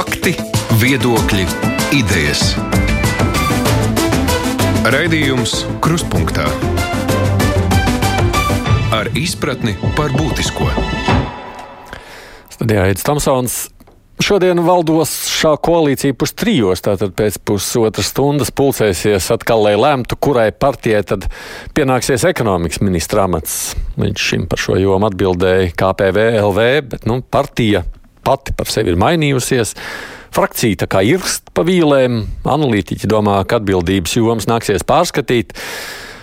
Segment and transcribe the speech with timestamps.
[0.00, 0.30] Fakti,
[0.80, 1.42] viedokļi,
[1.92, 2.54] idejas.
[4.88, 5.52] Raidījums
[5.84, 6.46] Krustpunktā
[8.96, 10.70] ar izpratni par būtisko.
[12.54, 13.58] Studijā Aits Tomsons.
[14.24, 20.48] Šodien valdos šā koalīcija pus trijos, tātad pēc pusotras stundas pulcēsies atkal, lai lemtu, kurai
[20.48, 21.28] partijai tad
[21.76, 23.74] pienāksies ekonomikas ministra amats.
[24.00, 27.84] Viņš šim par šo jomu atbildēja KPVLV, bet nu, partija
[28.26, 29.74] pati par sevi ir mainījusies.
[30.30, 35.56] Frakcija tā kā irkst pa vīlēm, analītiķi domā, ka atbildības jomas nāksies pārskatīt.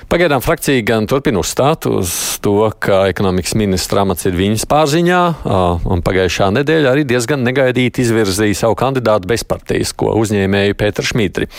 [0.07, 5.17] Pagaidām frakcija gan turpina uzstāt uz to, ka ekonomikas ministra amats ir viņas pārziņā,
[5.91, 11.49] un pagājušā nedēļa arī diezgan negaidīti izvirzīja savu kandidātu bezpartijas, ko uzņēmēju Pēteru Šmitri.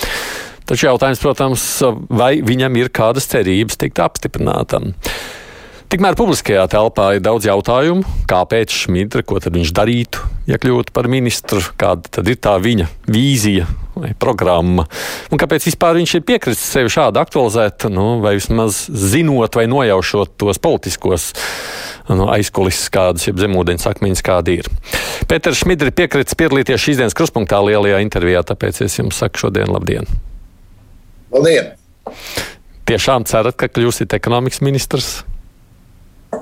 [0.68, 1.66] Taču jautājums, protams,
[2.08, 4.94] vai viņam ir kādas cerības tikt apstiprinātam.
[5.88, 11.06] Tikmēr publiskajā telpā ir daudz jautājumu, kāpēc Šmidra, ko tad viņš darītu, ja kļūtu par
[11.08, 14.84] ministru, kāda tad ir tā viņa vīzija vai programma,
[15.32, 20.34] un kāpēc vispār viņš ir piekritis sevi šādi aktualizēt, nu, vai vismaz zinot vai nojaušot
[20.36, 21.30] tos politiskos
[22.12, 24.68] nu, aizkulises, kādas ir zemūdens akmeņas, kādi ir.
[25.24, 30.04] Pēters Šmidri piekritis piedalīties šīs dienas kruspunktā lielajā intervijā, tāpēc es jums saku šodien labdien!
[31.32, 31.72] Labdien!
[32.92, 35.10] Tiešām cerat, ka kļūsiet ekonomikas ministrs?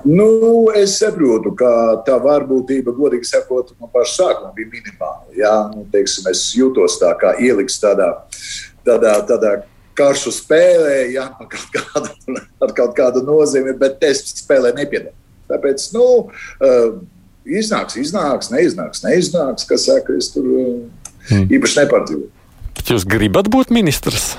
[0.06, 0.28] Nu,
[0.74, 1.68] es saprotu, ka
[2.06, 5.26] tā varbūtība, godīgi sakot, no paša sākuma bija minimāla.
[5.38, 8.08] Jā, nu, teiksim, es jūtos tā kā ieliks tādā,
[8.86, 9.52] tādā, tādā
[9.98, 15.14] karšu spēlē, jā, ar, kaut kādu, ar kaut kādu nozīmi, bet es spēlē nepiedalos.
[15.46, 16.98] Tāpēc, nu, uh,
[17.46, 21.46] iznāks, iznāks, neiznāks, neiznāks, kas saka, es tur hmm.
[21.46, 22.32] īpaši nepārdzīvoju.
[22.86, 24.34] Jūs gribat būt ministrs?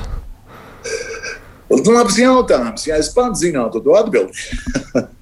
[1.67, 2.85] Labs jautājums.
[2.87, 4.31] Ja es pats zinātu to atbildību.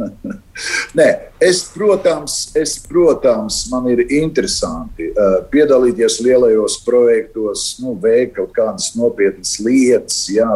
[0.97, 1.07] Nē,
[1.43, 8.93] es, protams, es, protams, man ir interesanti uh, piedalīties lielajos projektos, nu, veikt kaut kādas
[8.95, 10.47] nopietnas lietas, jā,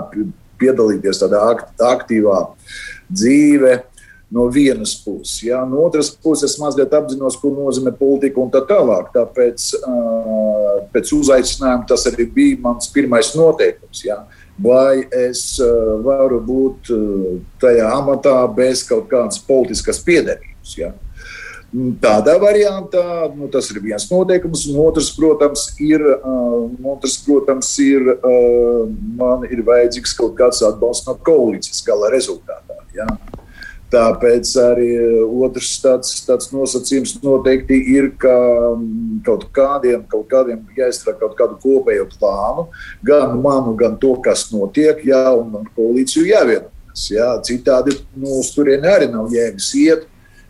[0.61, 2.45] piedalīties tādā akt, aktīvā
[3.09, 3.79] dzīvē.
[4.29, 8.59] No vienas puses, jā, no otras puses, es mazliet apzinos, ko nozīmē politika un tā
[8.69, 9.07] tālāk.
[9.15, 14.03] Tāpēc, uh, pēc uzaicinājuma, tas arī bija mans pirmais noteikums.
[14.05, 14.19] Jā.
[14.21, 17.27] Uh, vai es uh, varu būt uh,
[17.61, 20.73] tajā amatā bez kaut kādas politiskas piedarības.
[20.77, 20.91] Ja?
[21.69, 23.03] Mm, tādā variantā
[23.35, 26.65] nu, tas ir viens noteikums, un otrs, protams, ir, uh,
[26.95, 28.87] otrs, protams, ir uh,
[29.19, 32.81] man ir vajadzīgs kaut kāds atbalsts no koalīcijas gala rezultātā.
[32.97, 33.07] Ja?
[33.89, 38.33] Tāpēc arī eh, otrs tāds, tāds nosacījums noteikti ir, ka
[38.75, 42.67] mm, kaut kādiem, kaut kādiem jāizstrādā kaut kādu kopēju plānu,
[43.05, 47.07] gan manu, gan to, kas notiek, jā, un ar koalīciju jāvienojas.
[47.09, 47.31] Jā.
[47.45, 50.05] Citādi nu, uz turieni arī nav jēgas iet,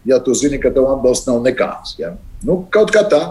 [0.07, 1.95] ja tu zini, ka tev atbalsts nav nekāds.
[2.01, 2.15] Jā.
[2.43, 3.23] Nu, kaut kā tā.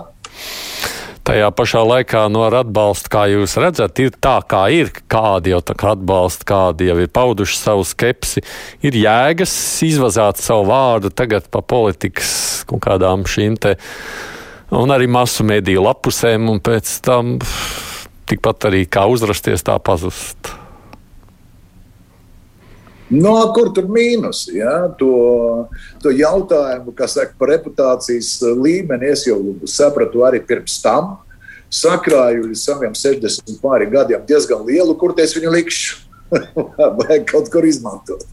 [1.29, 4.89] Tajā pašā laikā no ar atbalstu, kā jūs redzat, ir tā, kā ir.
[5.13, 8.41] Kādi jau atbalsta, kādi jau ir pauduši savu skepsi.
[8.81, 9.53] Ir jēgas
[9.85, 13.75] izvazāt savu vārdu tagad pa politikas kaut kādām šīm te,
[14.73, 17.37] un arī masu mediju lapusēm, un pēc tam
[18.33, 20.58] tikpat arī kā uzrasties, tā pazust.
[23.09, 24.45] No, kur tur mīnus?
[24.53, 24.89] Ja?
[25.01, 25.69] To,
[26.03, 29.39] to jautājumu, kas saka par reputācijas līmeni, es jau
[29.69, 31.17] sapratu arī pirms tam.
[31.73, 36.05] Sakrāju līdz saviem 60 pāri gadiem diezgan lielu, kur es viņu likšu.
[37.01, 38.27] Vai kaut kur izmantot.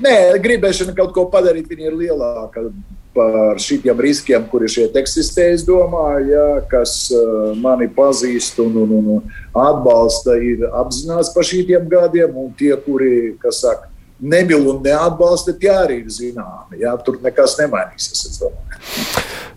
[0.00, 2.64] Nē, gribēšana kaut ko padarīt, viņa ir lielāka
[3.12, 5.50] par šiem riskiem, kuri šeit eksistē.
[5.54, 11.88] Es domāju, ja, kas uh, mani pazīst un, un, un atbalsta, ir apzināts par šiem
[11.90, 13.89] gadiem, un tie, kuri, saka,
[14.20, 16.80] nemīl un neatbalsta, tie arī ir zināmi.
[16.82, 18.40] Jā, tur nekas nemainīsies.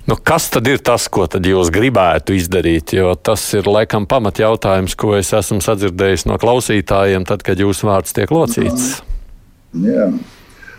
[0.07, 2.95] Nu, kas tad ir tas, ko jūs gribētu izdarīt?
[2.97, 8.15] Jo tas ir laikam pamatjautājums, ko es esmu sadzirdējis no klausītājiem, tad, kad jūsu vārds
[8.15, 8.97] tiek locīts.
[9.73, 10.11] Jā.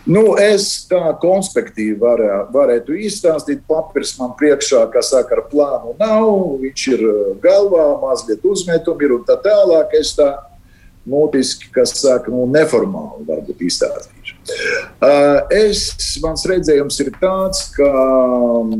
[0.05, 3.63] Nu, es tā konspektīvi varē, varētu izstāstīt.
[3.65, 6.29] Papīrs man priekšā, kas saka, ar plānu nav.
[6.61, 7.05] Viņš ir
[7.41, 9.97] galvā, mazliet uzmetumi ir un tā tālāk.
[9.97, 10.29] Es tā
[11.09, 14.39] mutiski, kas saka, nu, neformāli varbūt izstāstīšu.
[15.05, 15.87] Uh, es,
[16.23, 17.91] mans redzējums ir tāds, ka
[18.61, 18.75] um,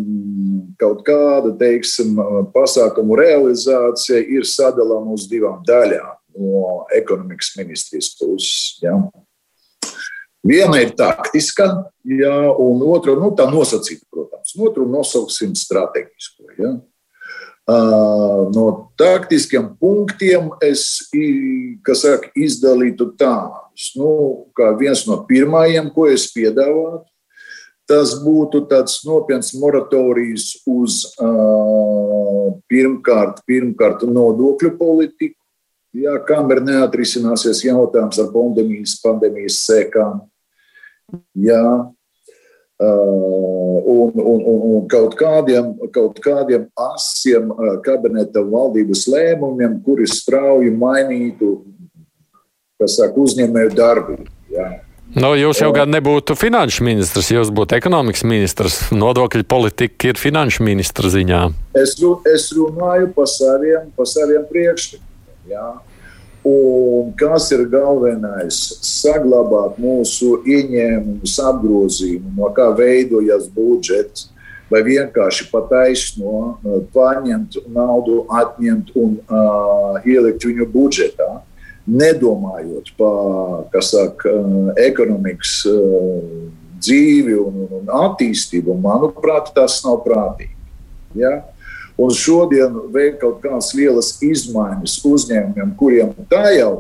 [0.81, 2.17] kaut kāda, teiksim,
[2.55, 8.81] pasākumu realizācija ir sadalāma uz divām daļām no ekonomikas ministrijas puses.
[8.83, 8.97] Ja.
[10.45, 11.71] Viena ir taktiska,
[12.05, 14.53] ja, un otra nu, nosacīta, protams.
[14.61, 16.51] Otru nosauksim strateģisku.
[16.59, 16.75] Ja.
[17.65, 18.65] No
[19.01, 21.09] taktiskiem punktiem es
[21.97, 23.95] saka, izdalītu tādus.
[23.97, 24.11] Nu,
[24.79, 27.07] viens no pirmajiem, ko es piedāvātu,
[27.89, 31.01] tas būtu tāds nopietns moratorijas uz
[32.69, 35.41] pirmkārt, pirmkārt nodokļu politiku,
[35.97, 40.21] jā, kamēr neatrisināsies jautājums ar pandēmijas, pandēmijas sekām.
[41.37, 41.65] Jā,
[42.83, 50.73] un, un, un, un kaut, kādiem, kaut kādiem asiem uh, kabineta valdības lēmumiem, kuri strauji
[50.75, 51.53] mainītu
[52.85, 54.27] saka, uzņēmēju darbību.
[54.53, 54.67] Ja.
[55.15, 58.79] Nu, jūs jau gan nebūtu finanšu ministrs, jūs būtu ekonomikas ministrs.
[58.91, 61.43] Nodokļu politika ir finanšu ministra ziņā.
[61.79, 61.95] Es,
[62.33, 65.11] es runāju par saviem, par saviem priekšlikumiem.
[65.53, 65.69] Ja.
[66.45, 68.59] Un kas ir galvenais?
[68.85, 74.29] Saglabāt mūsu ieņēmumus, apgrozījumu, no kā veidojas budžets,
[74.69, 76.59] vai vienkārši pataisno
[76.93, 81.31] paņemt naudu, atņemt un uh, ielikt viņu budžetā,
[81.89, 84.37] nedomājot par saka,
[84.85, 86.21] ekonomikas uh,
[86.85, 88.77] dzīvi un, un attīstību.
[88.85, 90.53] Manuprāt, tas nav prātīgi.
[91.17, 91.39] Ja?
[92.01, 96.73] Un šodien veikt kaut kādas lielas izmaiņas uzņēmumiem, kuriem tā jau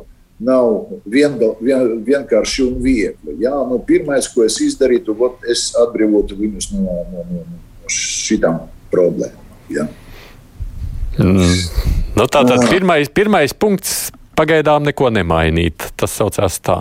[0.43, 3.37] nav viengal, vien, vienkārši un viegli.
[3.45, 8.65] Jā, nu, pirmais, ko es izdarītu, ot, es atbrīvotu viņus no, no, no, no šitām
[8.91, 9.55] problēmām.
[9.71, 9.87] Jā.
[11.23, 11.55] Mm.
[12.19, 15.93] Nu, Tātad pirmais, pirmais punkts pagaidām neko nemainīt.
[15.99, 16.81] Tas saucās tā.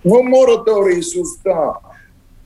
[0.00, 1.89] Nu, moratorijas uz tādu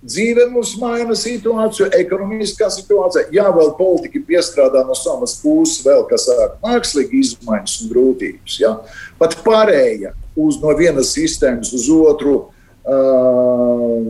[0.05, 3.31] Dzīve mums maina situāciju, ekonomiskā situācija.
[3.33, 8.59] Jā, vēl politika piestrādā no savas puses, vēl kas sāk mākslīgi izmaiņas un grūtības.
[8.61, 8.75] Jā.
[9.21, 12.37] Pat pārēja uz no vienas sistēmas uz otru.
[12.85, 14.05] Uh,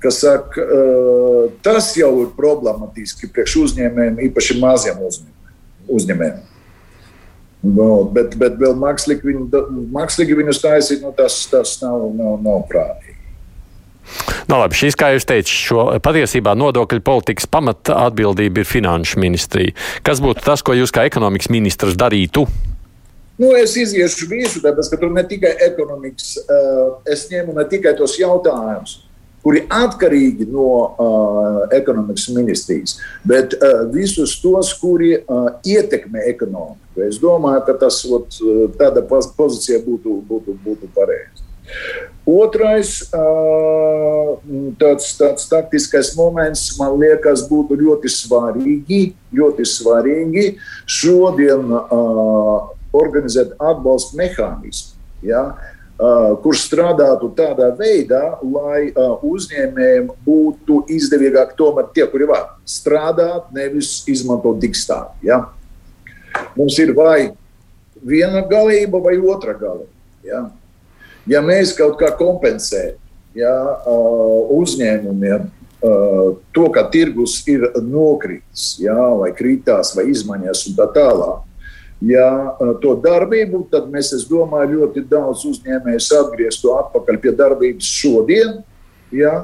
[0.00, 5.02] kas saka, uh, tas jau ir problemātiski priekš uzņēmējiem, īpaši maziem
[5.90, 6.38] uzņēmējiem.
[7.66, 12.62] No, bet, bet vēl mākslīgi, viņu, mākslīgi viņus taisīt, nu, tas, tas nav, nav, nav
[12.70, 13.19] prātīgi.
[14.50, 19.76] Nu, labi, šīs, kā jūs teicat, šo patiesībā nodokļu politikas pamata atbildība ir finanšu ministrija.
[20.06, 22.46] Kas būtu tas, ko jūs kā ekonomikas ministrs darītu?
[23.40, 27.94] Nu, es iziešu visu, tāpēc, ka tur ne tikai ekonomikas, uh, es ņemu ne tikai
[27.96, 28.98] tos jautājumus,
[29.40, 37.06] kuri atkarīgi no uh, ekonomikas ministrijas, bet uh, visus tos, kuri uh, ietekmē ekonomiku.
[37.06, 38.36] Es domāju, ka tas ot,
[38.76, 41.49] tāda pozīcija būtu, būtu, būtu pareiza.
[42.30, 43.10] Otrais
[44.78, 49.00] tāds, tāds taktiskais moments, man liekas, būtu ļoti svarīgi,
[49.34, 50.44] ļoti svarīgi
[50.86, 51.72] šodien
[52.94, 54.94] organizēt atbalsta mehānismu.
[55.26, 55.42] Ja?
[56.44, 58.92] Kurš strādātu tādā veidā, lai
[59.26, 65.18] uzņēmējiem būtu izdevīgāk tomēr tie, kuri var strādāt, nevis izmantot digstāvu.
[65.26, 65.42] Ja?
[66.54, 67.32] Mums ir vai
[68.00, 69.92] viena galība vai otra galība.
[70.24, 70.46] Ja?
[71.28, 72.98] Ja mēs kaut kā kompensējam
[73.36, 73.52] ja,
[74.50, 75.48] uzņēmumiem
[76.52, 81.46] to, ka tirgus ir nokritis, ja, vai kritās, vai izmaiņās un tā tālāk.
[82.00, 88.60] Ja to darbību, tad mēs, es domāju, ļoti daudz uzņēmējus atgrieztu atpakaļ pie darbības šodien,
[89.12, 89.34] ja,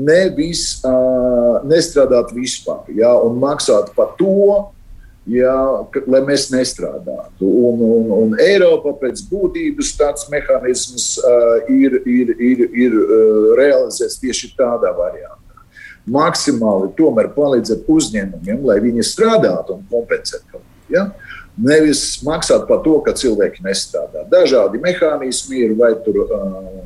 [0.00, 4.70] nevis uh, nestrādāt vispār, ja, un maksāt par to,
[5.28, 5.54] ja,
[6.06, 7.44] lai mēs nestrādātu.
[7.44, 14.20] Un, un, un Eiropa pēc būtības tāds mehānisms uh, ir, ir, ir, ir uh, realizēts
[14.22, 15.36] tieši tādā variantā.
[16.10, 20.68] Maksimāli tomēr palīdzēt uzņēmumiem, lai viņi strādātu un kompensētu kaut ko.
[20.90, 21.10] Ja?
[21.60, 24.24] Nevis maksāt par to, ka cilvēki nestrādā.
[24.30, 26.80] Dažādi mehānismi ir, vai tur uh,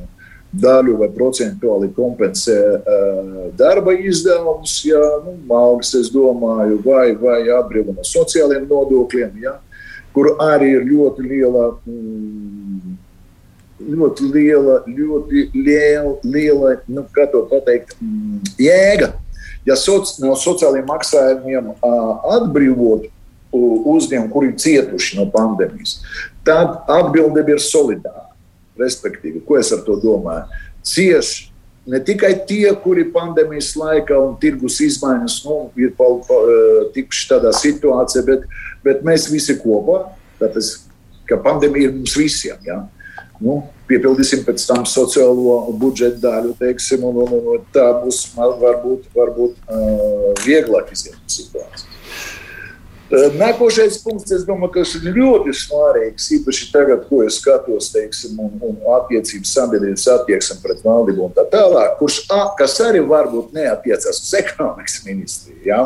[0.61, 7.95] daļu vai procentuāli kompensē uh, darba izdevumus, ja nu, algas, es domāju, vai, vai atbrīvo
[7.95, 9.57] no sociāliem nodokļiem, ja,
[10.15, 11.71] kur arī ir ļoti liela.
[11.85, 12.95] Mm,
[13.85, 19.11] ļoti liela, ļoti liela, liela nu, kā to pateikt, mm, jēga.
[19.65, 23.09] Ja soci, no sociālajiem maksājumiem atbrīvot
[23.55, 25.97] uzņēmumu, kuri ir cietuši no pandēmijas,
[26.45, 28.24] tad atbildība ir solidāra.
[28.79, 30.63] Respektīvi, ko es ar to domāju?
[30.85, 31.51] Cieši
[31.89, 36.39] ne tikai tie, kuri pandēmijas laikā un tirgus izmaiņas nu, ir pa, pa,
[36.95, 38.45] tikuši tādā situācijā, bet,
[38.85, 40.01] bet mēs visi kopā,
[40.41, 40.73] tāpēc,
[41.29, 42.59] ka pandēmija ir mums visiem.
[42.65, 42.81] Ja?
[43.41, 49.59] Nu, piepildīsim pēc tam sociālo budžeta daļu, teiksim, un, un, un tā būs varbūt, varbūt
[49.67, 51.94] uh, vieglāk iziet no situācijas.
[53.13, 58.55] Nākošais punkts, es domāju, kas ir ļoti svarīgs, īpaši tagad, ko es skatos, teiksim, un,
[58.65, 62.23] un attiecības sabiedrības attieksme pret valdību un tā tālāk, kurš,
[62.57, 65.61] kas arī varbūt neatiecas uz ekonomikas ministriju.
[65.69, 65.83] Ja?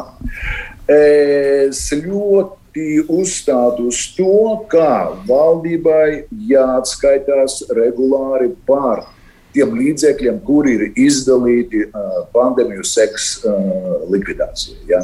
[0.88, 9.10] Es ļoti uzstātu uz to, ka valdībai jāatskaitās regulāri par
[9.52, 14.86] tiem līdzekļiem, kuri ir izdalīti uh, pandēmiju seks uh, likvidācijai.
[14.88, 15.04] Ja?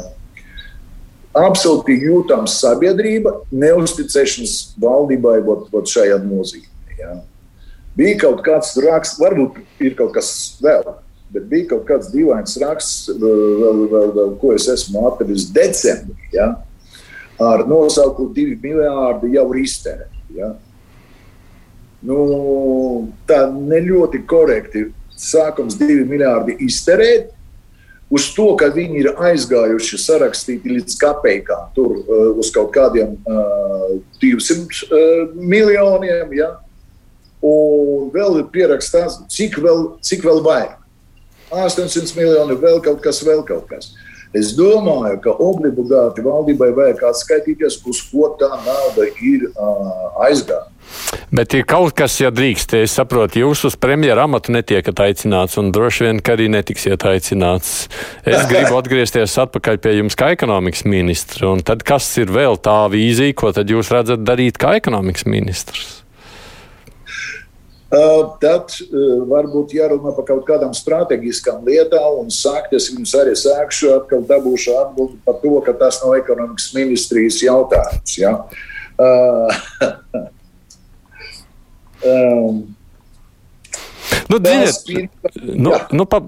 [1.36, 6.96] Absolūti jūtams sabiedrība, neusticēšanās valdībai ot, ot šajā nozīmē.
[7.00, 7.18] Ja.
[7.96, 10.30] Bija kaut kāds raksts, varbūt ir kaut kas
[10.64, 10.96] vēl,
[11.32, 16.52] bet bija kaut kāds dīvains raksts, vēl, vēl, vēl, ko es esmu atradis decembrī, ja,
[17.42, 20.22] ar nosaukumu divi miljārdi jau ir iztērēti.
[20.36, 20.52] Ja.
[22.06, 22.18] Nu,
[23.28, 27.32] tā ne ļoti korekti sākums divi miljārdi iztērēt,
[28.10, 33.98] uz to, ka viņi ir aizgājuši sarakstīti līdz kapeikām, tur uh, uz kaut kādiem uh,
[34.22, 36.34] 200 uh, miljoniem.
[36.38, 36.52] Ja?
[37.44, 40.76] Un vēl ir pierakstīts, cik vēl, cik vēl vajag.
[41.54, 43.92] 800 miljoni, vēl kaut kas, vēl kaut kas.
[44.36, 50.75] Es domāju, ka obligāti valdībai vajag atskaitīties, uz ko tā nauda ir uh, aizgājusi.
[51.34, 55.72] Bet ir kaut kas, ja drīkst, es saprotu, jūs uz premjeru amatu netiekat aicināts, un
[55.74, 57.88] droši vien, ka arī netiksiet aicināts.
[58.24, 62.78] Es gribu atgriezties atpakaļ pie jums kā ekonomikas ministra, un tad kas ir vēl tā
[62.92, 65.96] vīzija, ko tad jūs redzat darīt kā ekonomikas ministrs?
[67.86, 73.36] Uh, tad uh, varbūt jārunā par kaut kādām strateģiskām lietām, un sākt es jums arī
[73.38, 78.16] sākšu, atkal dabūšu atbildi par to, ka tas nav ekonomikas ministrijas jautājums.
[78.18, 78.32] Ja?
[78.98, 80.26] Uh,
[82.06, 82.64] Um,
[84.28, 84.74] Nu, dziniet,
[85.54, 86.18] nu, nu, pa,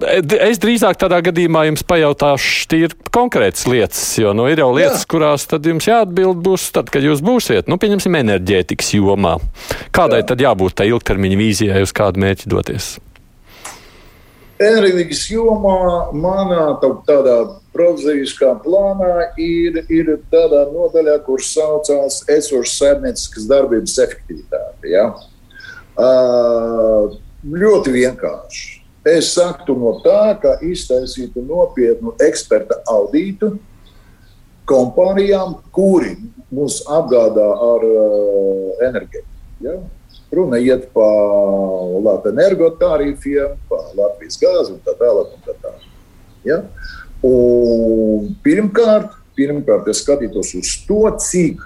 [0.47, 5.09] es drīzāk tādā gadījumā jums pajautāšu tīri konkrētas lietas, jo nu, ir jau lietas, Jā.
[5.11, 9.35] kurās tad jums jāatbild būs tad, kad jūs būsiet, nu, pieņemsim, enerģētikas jomā.
[9.95, 10.29] Kādai Jā.
[10.31, 12.91] tad jābūt tai ilgtermiņa vīzijai, uz kādu mērķi doties?
[14.59, 15.79] Enerģētikas jomā
[16.15, 16.69] manā
[17.07, 17.35] tādā
[17.75, 24.91] provizoriskā plānā ir, ir tādā nodaļā, kurš saucās esošas saimnieciskas darbības efektivitāte.
[24.91, 25.11] Ja?
[25.11, 25.27] Uh,
[27.43, 28.79] ļoti vienkārši.
[29.07, 33.53] Es sāktu no tā, ka iztaisītu nopietnu eksperta audītu
[34.69, 36.17] kompānijām, kuri
[36.53, 39.25] mūs apgādā ar uh, enerģiju.
[39.65, 39.77] Ja?
[40.35, 41.15] Runa iet par
[42.05, 45.31] Latvijas energotarifiem, par Latvijas gāzi un tā tālāk.
[45.33, 45.87] Un tā tālāk.
[46.45, 46.59] Ja?
[47.25, 51.63] Un pirmkārt, pirmkārt, es skatītos uz to, cik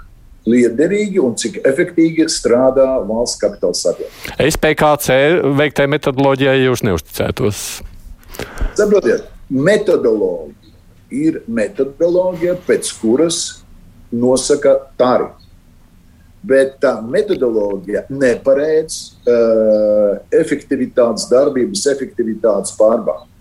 [0.48, 4.36] liederīgi un cik efektīvi strādā valsts kapitāla sabiedrība.
[4.50, 5.18] SPKC
[5.60, 7.62] veiktai metodoloģijai jūs neusticētos?
[8.74, 10.72] Saprotiet, metodoloģija
[11.14, 13.40] ir metodoloģija, pēc kuras
[14.14, 15.40] nosaka tarifu.
[16.44, 23.32] Bet tā metodoloģija neparedz uh, efektivitātes, darbības efektivitātes pārbaudi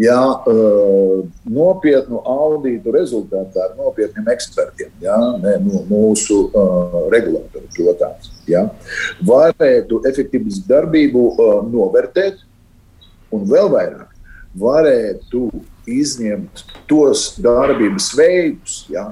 [0.00, 8.30] ja, uh, nopietnu audītu rezultātā ar nopietniem ekspertiem, ja, ne, no mūsu uh, regulātoru, protams,
[8.48, 8.66] ja,
[9.28, 12.40] varētu efektīvas darbību uh, novērtēt
[13.32, 14.08] un vēl vairāk
[14.58, 15.46] varētu
[15.88, 19.08] izņemt tos darbības veidus, ja,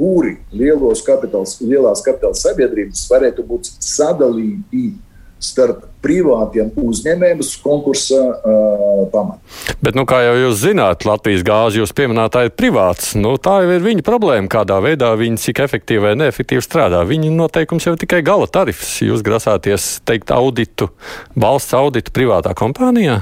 [0.00, 4.94] kuri lielos kapitāls, lielās kapitāla sabiedrības varētu būt sadalīti
[5.40, 9.40] starp privātiem uzņēmējiem uz konkursa uh, pamata.
[9.84, 13.12] Bet, nu, kā jau jūs zināt, Latvijas gāzi jūs pieminējāt, ir privāts.
[13.18, 17.02] Nu, tā jau ir viņa problēma, kādā veidā viņi cik efektīvi vai neefektīvi strādā.
[17.08, 18.98] Viņa noteikums jau tikai gala tarifs.
[19.04, 20.90] Jūs grasāties teikt auditu,
[21.36, 23.20] valsts auditu privātā kompānijā?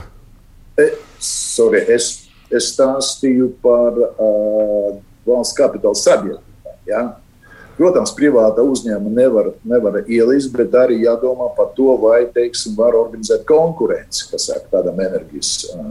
[0.78, 0.90] E,
[1.22, 4.92] sorry, es, es stāstīju par uh,
[5.26, 6.44] valsts kapitāla sabiedrību.
[6.88, 7.08] Ja?
[7.78, 13.44] Protams, privāta uzņēmuma nevar, nevar ielīst, bet arī jādomā par to, vai teiksim, var organizēt
[13.46, 15.84] konkurenci, kas ir tādam enerģijas uh,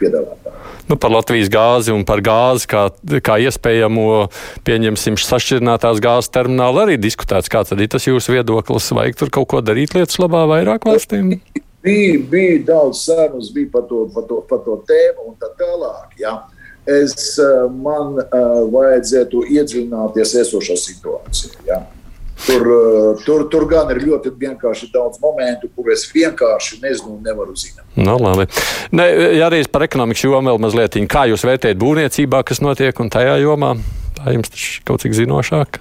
[0.00, 0.56] piedāvātājam.
[0.88, 2.86] Nu, par Latvijas gāzi un par gāzi kā,
[3.20, 4.06] kā iespējamo,
[4.64, 7.52] pieņemsim, sašķirinātās gāzes terminālu arī diskutēts.
[7.52, 8.88] Kāds ir tas jūsu viedoklis?
[8.96, 11.34] Vajag tur kaut ko darīt lietas labā vairāk valstīm?
[11.84, 16.16] Bija, bija daudz sarunas, bija par to, par to, par to tēmu un tā tālāk.
[16.18, 16.38] Ja
[16.86, 21.62] es, eh, man uh, vajadzētu iedziļināties esošā situācijā.
[21.66, 21.82] Ja?
[22.46, 27.56] Tur, uh, tur, tur gan ir ļoti vienkārši daudz momentu, kur es vienkārši nezinu, nevaru
[27.56, 27.86] zināt.
[27.96, 28.46] No, nu, labi.
[28.92, 33.10] ne, ja arī par ekonomikas jomu vēl mazliet, kā jūs vērtējat būvniecībā, kas notiek un
[33.12, 33.74] tajā jomā?
[34.16, 35.80] Tā jums taču kaut cik zinošāk.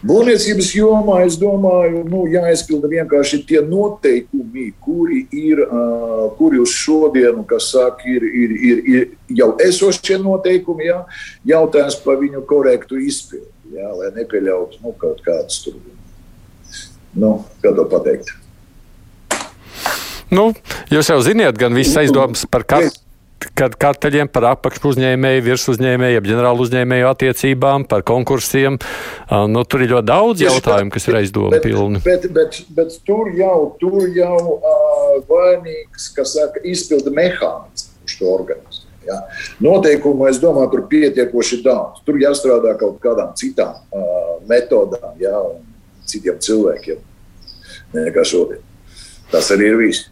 [0.00, 7.44] Būvniecības jomā es domāju, nu, jāizpilda vienkārši tie noteikumi, kuri ir, uh, kuri uz šodienu,
[7.48, 11.02] kas saka, ir, ir, ir, ir jau esošie noteikumi, jā,
[11.52, 15.76] jautājums par viņu korektu izpildi, jā, lai nepieļautu nu, kaut kādas tur,
[17.12, 18.32] nu, kā to pateikt.
[20.32, 20.48] Nu,
[20.88, 22.96] jūs jau ziniet, gan viss aizdomas par katru
[23.56, 28.78] kad karteļiem par apakšu uzņēmēju, virs uzņēmēju, ģenerālu uzņēmēju attiecībām, par konkursiem.
[29.52, 32.02] Nu, tur ir ļoti daudz jautājumu, kas ir aizdomu pilni.
[32.04, 38.20] Bet, bet, bet, bet tur jau, tur jau uh, vainīgs, kas saka, izpilda mehānismu, kurš
[38.20, 38.86] to organizē.
[39.08, 39.16] Ja.
[39.64, 42.02] Noteikumu, es domāju, tur pietiekoši daudz.
[42.06, 45.40] Tur jāstrādā kaut kādām citām uh, metodām, ja,
[46.10, 47.00] citiem cilvēkiem
[47.96, 48.62] nekā šodien.
[49.30, 50.10] Tas arī ir viss.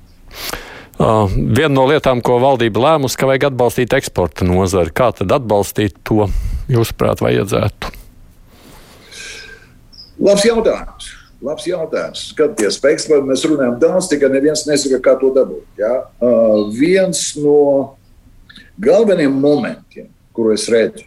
[0.99, 4.91] Uh, viena no lietām, ko valdība lēmusi, ka vajag atbalstīt eksporta nozari.
[4.91, 6.27] Kā tad atbalstīt to,
[6.67, 7.93] jūsuprāt, vajadzētu?
[10.19, 11.13] Labs jautājums.
[11.39, 12.25] Labs jautājums.
[12.33, 15.69] Skatieties, par eksportu mēs runājam daudz, tikai neviens nesaka, kā to dabūt.
[15.79, 15.93] Ja?
[16.19, 17.61] Uh, viens no
[18.83, 21.05] galvenajiem momentiem, kuru es redzu,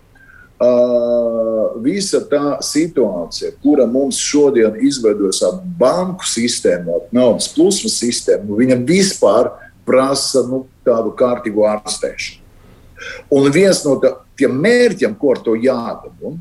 [0.64, 8.56] uh, visa tā situācija, kura mums šodien izveidojas ap banku sistēmu, ap naudas plūsmas sistēmu,
[8.64, 9.52] viņa vispār
[9.88, 12.40] prasa nu, tādu kārtīgu ārstēšanu.
[13.34, 16.36] Un viens no tā, tiem mērķiem, ko ar to jādabū,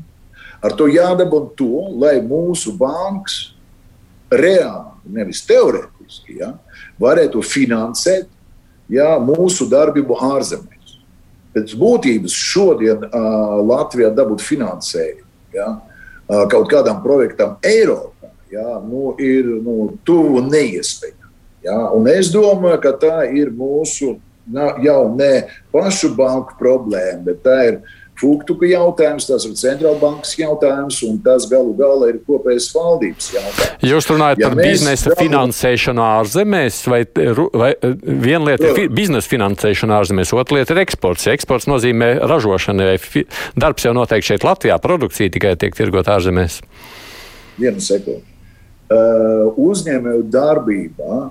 [0.61, 3.55] ar to jādabū to, lai mūsu bankas
[4.31, 6.53] reāli, nevis teorētiski, ja,
[7.01, 8.29] varētu finansēt
[8.91, 10.97] ja, mūsu darbību ārzemēs.
[11.51, 19.15] Pēc būtības šodien uh, Latvijā dabūt finansējumu ja, uh, kaut kādam projektam Eiropā ja, nu,
[19.19, 21.20] ir nu, tuvu neiespējami.
[21.65, 24.15] Ja, un es domāju, ka tā ir mūsu
[24.81, 25.33] jau ne
[25.73, 27.81] pašu banku problēma, bet tā ir
[28.21, 33.87] Fuktuka jautājums, tas ir centrālbankas jautājums, un tas galu galā ir kopējais valdības jautājums.
[33.87, 35.23] Jūs runājat ja par biznesa dabū...
[35.23, 36.99] finansēšanu ārzemēs, vai,
[37.63, 37.71] vai
[38.03, 41.25] viena lieta ir biznesa finansēšana ārzemēs, otra lieta ir eksports.
[41.33, 43.25] Eksports nozīmē ražošanu, vai
[43.65, 46.61] darbs jau noteikti šeit Latvijā, produkcija tikai tiek tirgot ārzemēs.
[47.57, 48.27] Vienu sekundi.
[48.91, 51.21] Uh, uzņēmēju darbībā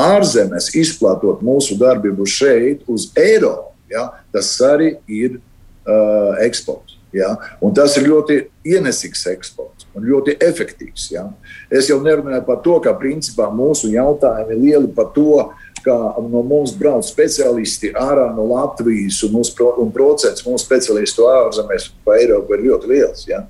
[0.00, 6.96] ārzemēs izplatot mūsu darbību šeit uz Eiropu, ja, tas arī ir uh, eksports.
[7.12, 7.34] Ja?
[7.62, 8.38] Un tas ir ļoti
[8.70, 11.08] ienesīgs eksports un ļoti efektīvs.
[11.14, 11.26] Ja?
[11.72, 15.50] Es jau nerunāju par to, ka principā mūsu jautājumi ir lieli par to,
[15.84, 21.88] ka no mums brauc speciālisti ārā no Latvijas, un, pro, un procents mūsu speciālistu ārzemēs
[22.04, 23.24] pa Eiropu ir ļoti liels.
[23.28, 23.46] Ja?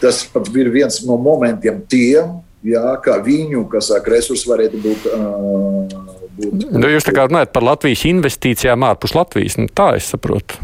[0.00, 0.22] Tas
[0.54, 5.08] ir viens no momentiem tiem, jā, kā viņu saka, resursi varētu būt.
[5.14, 10.10] Uh, būt nu, jūs tā kā runājat par Latvijas investīcijām ārpus Latvijas, nu, tā es
[10.12, 10.60] saprotu.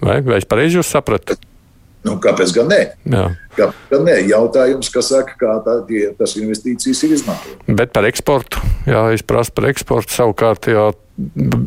[0.00, 1.36] Vai, vai es pareizi jūs sapratu?
[2.06, 2.80] Nu, kāpēc gan nē?
[3.12, 3.24] Jā.
[3.56, 4.16] Kāpēc gan nē?
[4.30, 7.76] Jautājums, kas saka, kā tā, tie, tas investīcijas ir izmantotas.
[7.80, 10.70] Bet par eksportu, jā, es prasu par eksportu savukārt.
[10.70, 10.90] Jā,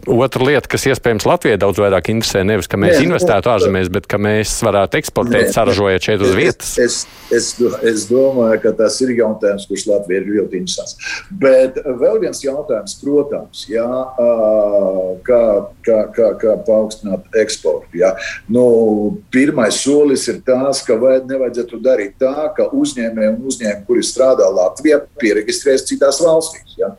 [0.09, 3.89] Otra lieta, kas iespējams Latvijai daudz vairāk interesē, nevis ka mēs Nē, nu, investētu ārzemēs,
[3.93, 6.71] bet ka mēs varētu eksportēt, Nē, saražojot šeit uz vietas.
[6.81, 6.95] Es,
[7.29, 11.13] es, es, es domāju, ka tas ir jautājums, kurš Latvijai ir ļoti interesants.
[11.43, 13.85] Bet vēl viens jautājums, protams, jā,
[15.27, 15.43] kā,
[15.85, 17.99] kā, kā, kā paaugstināt eksportu.
[18.01, 18.13] Jā.
[18.49, 18.65] Nu,
[19.33, 24.99] pirmais solis ir tas, ka nevajadzētu darīt tā, ka uzņēmēji un uzņēmumi, kuri strādā Latvijā,
[25.21, 26.77] pieregistrēs citās valstīs.
[26.77, 26.93] Jā.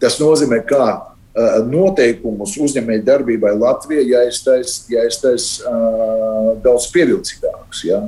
[0.00, 0.86] Tas nozīmē, ka
[1.34, 7.80] Eh, noteikumus uzņēmēju darbībai Latvijai jāiztais, jāiztais uh, daudz pievilcīgākus.
[7.88, 7.98] Ja?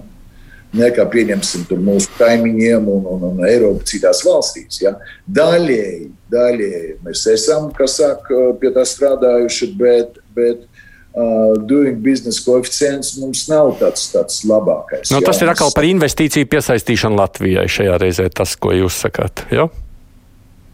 [0.76, 4.78] Nekā pieņemsim mūsu kaimiņiem un, un, un Eiropu citās valstīs.
[4.84, 4.94] Ja?
[5.26, 13.46] Daļēji, daļēji mēs esam saka, pie tā strādājuši, bet, bet uh, doing business koeficients mums
[13.48, 15.08] nav tāds, tāds labākais.
[15.14, 19.46] Nu, tas jā, ir atkal par investīciju piesaistīšanu Latvijai šajā reizē, tas, ko jūs sakāt.
[19.54, 19.68] Ja?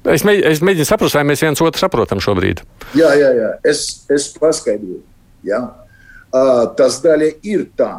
[0.03, 2.65] Es, mēģ, es mēģinu saprast, vai mēs viens otru saprotam šobrīd.
[2.99, 3.53] Jā, jā, jā.
[3.71, 5.05] Es, es paskaidroju.
[5.47, 5.63] Ja?
[6.33, 7.93] Uh, tas daļai ir tā,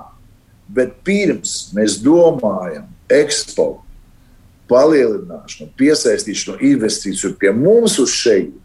[0.67, 3.79] bet pirms mēs domājam eksportu,
[4.71, 8.60] palielināšanu, piesaistīšanu, investīciju pie mums uz šejienu,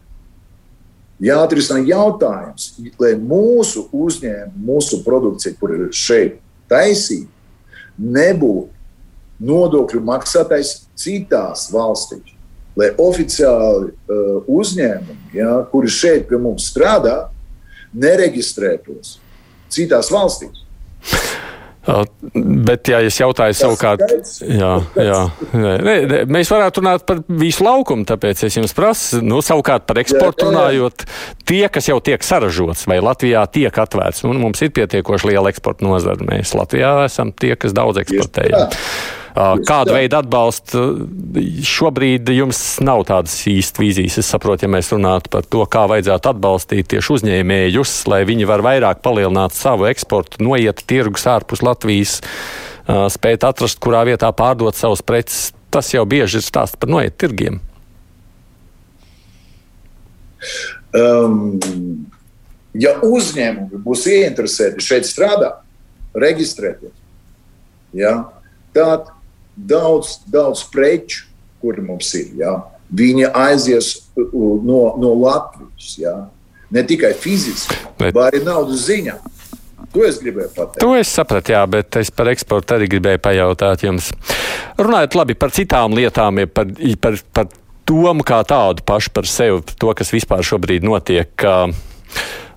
[1.23, 6.39] jāatrisina jautājums, lai mūsu uzņēmumi, mūsu produkcija, kur ir šeit
[6.71, 7.31] taisīta,
[7.99, 8.69] nebūtu
[9.39, 12.35] nodokļu maksātais citās valstīs
[12.79, 17.29] lai oficiāli uh, uzņēmumi, ja, kuri šeit pie mums strādā,
[17.93, 19.17] nereģistrētos
[19.73, 20.63] citās valstīs.
[21.87, 24.01] Bet, ja es jautāju Tas savukārt,
[24.43, 25.19] jā, jā,
[25.55, 30.01] nē, nē, mēs varētu runāt par visu laukumu, tāpēc es jums prasu, nu, savukārt par
[30.01, 31.05] eksportu jā, runājot,
[31.49, 35.87] tie, kas jau tiek saražots, vai Latvijā tiek atvērts, un mums ir pietiekoši liela eksporta
[35.87, 38.75] nozara, mēs Latvijā esam tie, kas daudz eksportējam.
[39.39, 40.81] Kādu veidu atbalstu
[41.63, 44.17] šobrīd jums nav tādas īstas vīzijas?
[44.19, 48.63] Es saprotu, ja mēs runātu par to, kā vajadzētu atbalstīt tieši uzņēmējus, lai viņi var
[48.65, 52.17] vairāk palielināt savu eksportu, noiet tirgus ārpus Latvijas,
[53.15, 55.53] spēt atrast, kurā vietā pārdot savus preces.
[55.69, 57.61] Tas jau bieži ir stāsts par noiet tirgiem.
[60.97, 61.61] Um,
[62.73, 65.61] ja uzņēmumi būs ieinteresēti šeit strādāt,
[66.17, 66.95] reģistrēties,
[68.01, 68.15] ja,
[68.73, 69.13] tad
[69.67, 71.25] daudz, daudz preču,
[71.61, 72.31] kuri mums ir.
[72.39, 72.55] Ja?
[72.95, 75.95] Viņi aizies no, no Latvijas.
[75.99, 76.15] Ja?
[76.69, 79.17] Ne tikai fiziski, bet arī naudas ziņā.
[79.89, 80.83] To es gribēju pateikt.
[80.83, 84.11] To es sapratu, jā, bet es par eksportu arī gribēju pajautāt jums.
[84.77, 86.69] Runājot labi par citām lietām, ja par,
[87.01, 87.49] par, par
[87.89, 91.33] domu kā tādu pašu par sevi, to, kas vispār šobrīd notiek.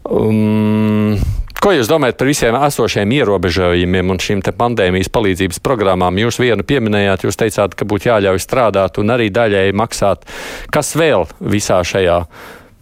[0.05, 1.17] Um,
[1.63, 6.17] Ko jūs domājat par visiem esošiem ierobežojumiem un šīm pandēmijas palīdzības programmām?
[6.19, 10.27] Jūs vienu pieminējāt, jūs teicāt, ka būtu jāļauj strādāt un arī daļēji maksāt.
[10.75, 12.17] Kas vēl visā šajā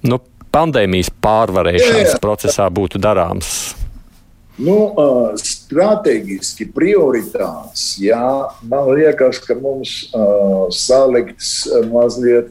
[0.09, 0.17] nu,
[0.57, 2.23] pandēmijas pārvarēšanas jā, jā.
[2.25, 3.53] procesā būtu darāms?
[4.57, 8.33] Nu, uh, strateģiski prioritātes, jā,
[8.65, 12.49] man liekas, ka mums uh, salikts mazliet,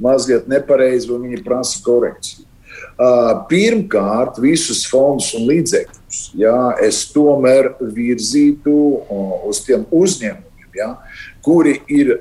[0.00, 2.45] mazliet nepareizi, un viņi prasa korekciju.
[2.96, 8.76] Pirmkārt, visus fondus un līdzekļus ja, es tomēr virzītu
[9.44, 10.90] uz tiem uzņēmumiem, ja,
[11.44, 12.14] kuri ir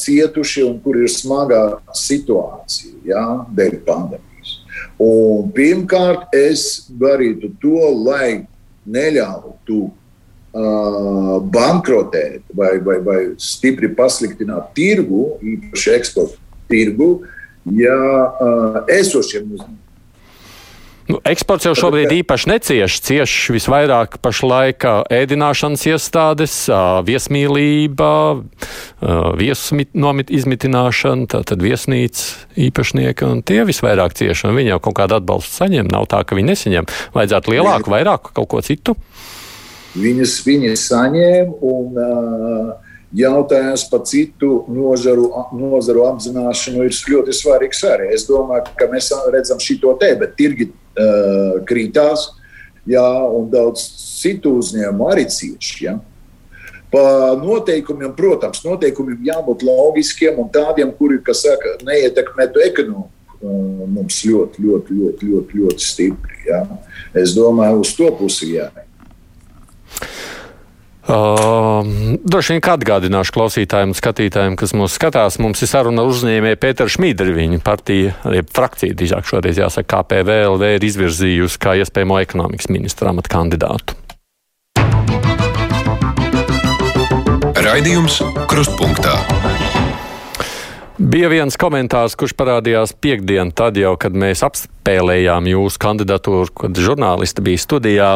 [0.00, 1.62] cietuši un kuri ir smagā
[1.96, 4.54] situācijā ja, dēļ pandēmijas.
[5.02, 8.46] Un pirmkārt, es darītu to, lai
[8.88, 9.82] neļautu
[11.52, 17.12] bankrotēt vai, vai, vai stipri pasliktināt tirgu, īpaši eksporta tirgu,
[17.76, 17.96] ja
[18.92, 19.81] esošiem uzņēmumiem
[21.12, 22.94] Nu, eksports jau šobrīd īpaši necieš.
[23.04, 26.54] Cieš visvairāk pašlaik ēdināšanas iestādes,
[27.04, 28.08] viesmīlība,
[29.36, 34.46] viesu izmitināšana, tātad viesnīca īpašnieki, un tie visvairāk cieš.
[34.56, 35.92] Viņi jau kaut kādu atbalstu saņem.
[35.92, 36.88] Nav tā, ka viņi nesaņem.
[37.12, 38.96] Vajadzētu lielāku, vairāk kaut ko citu.
[39.92, 45.28] Viņas, viņas saņēma un uh, jautājums par citu nozaru,
[45.60, 48.14] nozaru apzināšanu ir ļoti svarīgs arī.
[48.16, 52.28] Es domāju, ka mēs redzam šo te, bet tirgi uh, krītās,
[52.88, 53.84] jā, un daudz
[54.22, 55.84] citu uzņēmumu arī cieši.
[55.86, 55.98] Ja.
[56.92, 63.08] Pa noteikumiem, protams, noteikumiem jābūt loģiskiem un tādiem, kuri, kas saka, neietekmētu ekonomiku.
[63.42, 66.36] Mums ļoti, ļoti, ļoti, ļoti, ļoti stipri.
[66.46, 66.60] Ja.
[67.18, 68.86] Es domāju, uz to pusi jāiet.
[71.02, 71.82] Uh,
[72.22, 75.40] droši vien atgādināšu klausītājiem un skatītājiem, kas mūs skatās.
[75.42, 77.34] Mums ir saruna ar uzņēmēju Pēteru Šmīderi.
[77.34, 78.14] Viņa partija,
[78.54, 83.98] frakcija, drīzāk šoreiz jāsaka, KPVLV ir izvirzījusi kā iespējamo ekonomikas ministra amata kandidātu.
[87.62, 89.18] Raidījums Krustpunktā.
[91.02, 97.42] Bija viens komentārs, kurš parādījās piekdien, tad jau, kad mēs apspēlējām jūsu kandidatūru, kad žurnālisti
[97.42, 98.10] bija studijā.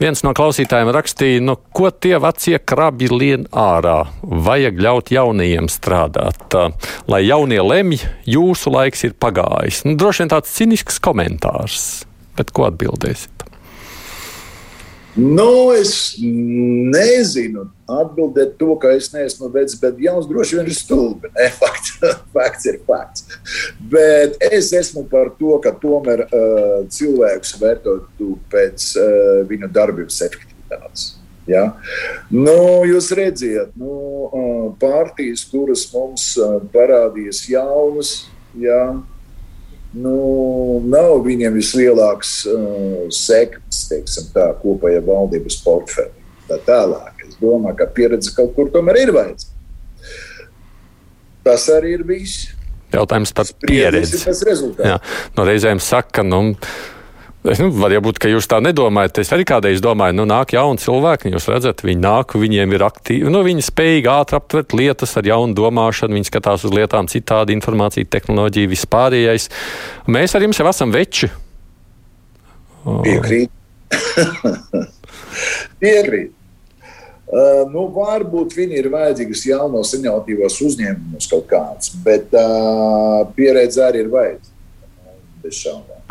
[0.00, 4.06] Viens no klausītājiem rakstīja, nu, ko tie vecie krabi lien ārā.
[4.22, 6.56] Vajag ļaut jaunajiem strādāt.
[7.04, 9.84] Lai jaunie lemj, jūsu laiks ir pagājis.
[9.84, 12.06] Nu, droši vien tāds cinisks komentārs,
[12.40, 13.51] bet ko atbildēsiet?
[15.12, 21.28] Nu, es nezinu atbildēt to, ka es neesmu veids, bet jauns droši vien ir stulbi.
[21.36, 21.98] Nē, fakts,
[22.34, 23.26] fakts ir fakts.
[23.92, 31.10] Bet es esmu par to, ka tomēr uh, cilvēks vērtotu pēc uh, viņa darbības efektivitātes.
[31.50, 31.66] Ja?
[32.32, 36.30] Nu, jūs redziet, nu, uh, partijas, kuras mums
[36.72, 38.14] parādījās jaunas,
[38.56, 38.94] ja?
[39.92, 40.16] nu,
[40.88, 46.14] nav viņiem vislielāks uh, sekts, teiksim, tā kopējā valdības portfeļa.
[46.48, 47.26] Tā tālāk.
[47.28, 49.50] Es domāju, ka pieredze kaut kur tomēr ir vajadzīga.
[51.42, 52.50] Tas arī ir viss.
[52.92, 54.20] Jautājums par pieredzi.
[54.84, 54.98] Jā,
[55.36, 56.42] no reizēm saka, nu,
[57.42, 59.18] Nu, var būt, ka jūs tā nedomājat.
[59.24, 63.32] Es arī kādreiz domāju, nu, nāk jauni cilvēki, jūs redzat, viņi nāk, viņiem ir aktīvi,
[63.34, 68.06] nu, viņi spējīgi ātri aptvert lietas ar jaunu domāšanu, viņi skatās uz lietām citādi, informācija,
[68.14, 69.48] tehnoloģija, vispārējais.
[70.06, 71.32] Mēs ar jums jau esam veči.
[72.86, 73.50] Piekrīt.
[75.82, 76.32] Piekrīt.
[77.32, 84.02] Uh, nu, varbūt viņi ir vajadzīgas jaunos inovatīvos uzņēmumus kaut kāds, bet uh, pieredze arī
[84.04, 84.50] ir vajadzīga.
[85.42, 86.02] Bez šaubām.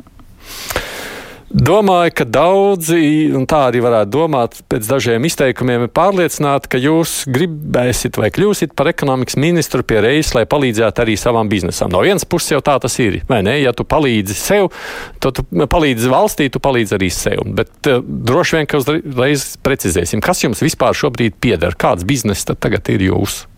[1.51, 7.25] Domāju, ka daudzi, un tā arī varētu domāt, pēc dažiem izteikumiem, ir pārliecināti, ka jūs
[7.27, 11.91] gribēsiet vai kļūsiet par ekonomikas ministru pie reizes, lai palīdzētu arī savam biznesam.
[11.91, 13.19] No vienas puses jau tā tas ir.
[13.27, 13.57] Vai ne?
[13.59, 14.71] Ja tu palīdzi sev,
[15.19, 17.43] tad tu palīdzi valstī, tu palīdzi arī sev.
[17.59, 22.63] Bet uh, droši vien, ka uzreiz precizēsim, kas jums vispār šobrīd pieder, kāds bizness tad
[22.63, 23.49] tagad ir jūsu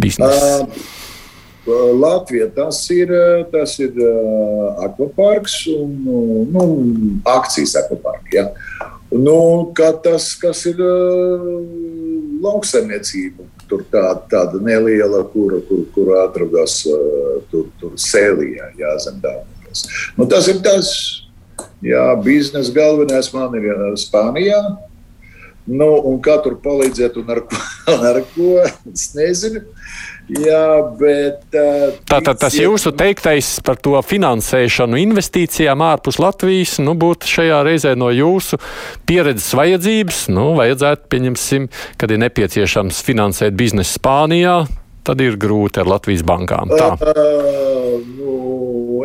[0.00, 0.64] bizness.
[0.64, 1.02] Uh.
[1.66, 3.08] Latvija tas ir,
[3.52, 5.94] tas ir uh, akvaparks un
[6.52, 6.64] nu,
[7.24, 8.32] akcijas akvaparks.
[8.34, 8.48] Ja.
[9.14, 9.72] Nu,
[10.02, 10.80] tas, kas ir
[12.44, 16.80] lauksaimniecība, tur tā, tāda neliela, kur, kur, kur atrodas
[17.52, 19.84] tur, tur sēlijā, jā, zem dārgas.
[20.18, 20.90] Nu, tas ir tas,
[21.84, 24.60] jā, biznesa galvenais man ir Spānijā.
[25.64, 27.60] Nu, un kā tur palīdzēt, un ar ko,
[27.94, 28.48] un ar ko
[28.92, 29.62] es nezinu.
[30.24, 37.28] Jā, bet, uh, Tātad tas jūsu teiktais par to finansēšanu investīcijām ārpus Latvijas nu, būtu
[37.28, 38.56] šajā reizē no jūsu
[39.08, 40.22] pieredzes vajadzības.
[40.32, 41.68] Nu, vajadzētu, pieņemsim,
[42.00, 44.62] kad ir nepieciešams finansēt biznesu Spānijā,
[45.04, 46.72] tad ir grūti ar Latvijas bankām.
[46.72, 46.92] Tā.
[47.00, 48.36] Uh, nu,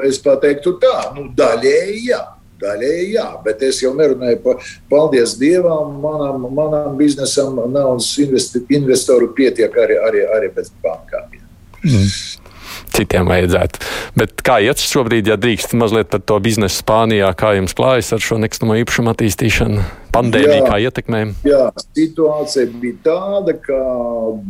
[0.08, 2.24] es pateiktu tā, nu, daļēji jā.
[2.60, 4.60] Daļēji jā, bet es jau nerunāju par
[4.92, 5.96] paldies Dievam.
[6.04, 11.32] Manam, manam biznesam naudas investi, investoru pietiek arī, arī, arī bez bankām.
[11.36, 11.46] Jā.
[11.86, 12.46] Mm.
[12.90, 13.82] Citiem vajadzētu.
[14.18, 18.24] Bet kā iet šobrīd, ja drīkst mazliet par to biznesu Spānijā, kā jums klājas ar
[18.24, 19.86] šo nekustamo īpašumu attīstīšanu?
[20.16, 21.22] Pandēmija kā ietekmē?
[21.48, 23.80] Jā, situācija bija tāda, ka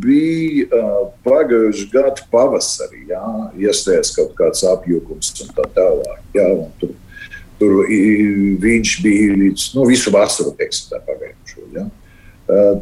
[0.02, 3.22] bija uh, pagājušā gada pavasarī, jā,
[3.60, 6.24] iestājās kaut kāds apjukums un tā tālāk.
[6.36, 6.96] Jā, un tur
[7.60, 7.82] Tur
[8.62, 11.66] viņš bija līdz nu, visu vasaru, teiksim, pagājušo.
[11.76, 11.86] Ja?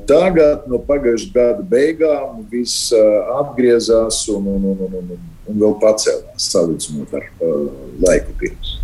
[0.09, 2.93] Tagad, no pagājušā gada beigām, viss
[3.41, 7.67] atgriezās un, un, un, un, un, un vēl pacēlās, salīdzinot ar uh,
[8.07, 8.79] laiku pirms.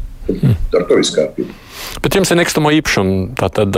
[0.74, 1.54] Ar to viss kārtībā.
[2.02, 3.76] Bet jums ir nekustamo īpašumu, tā tad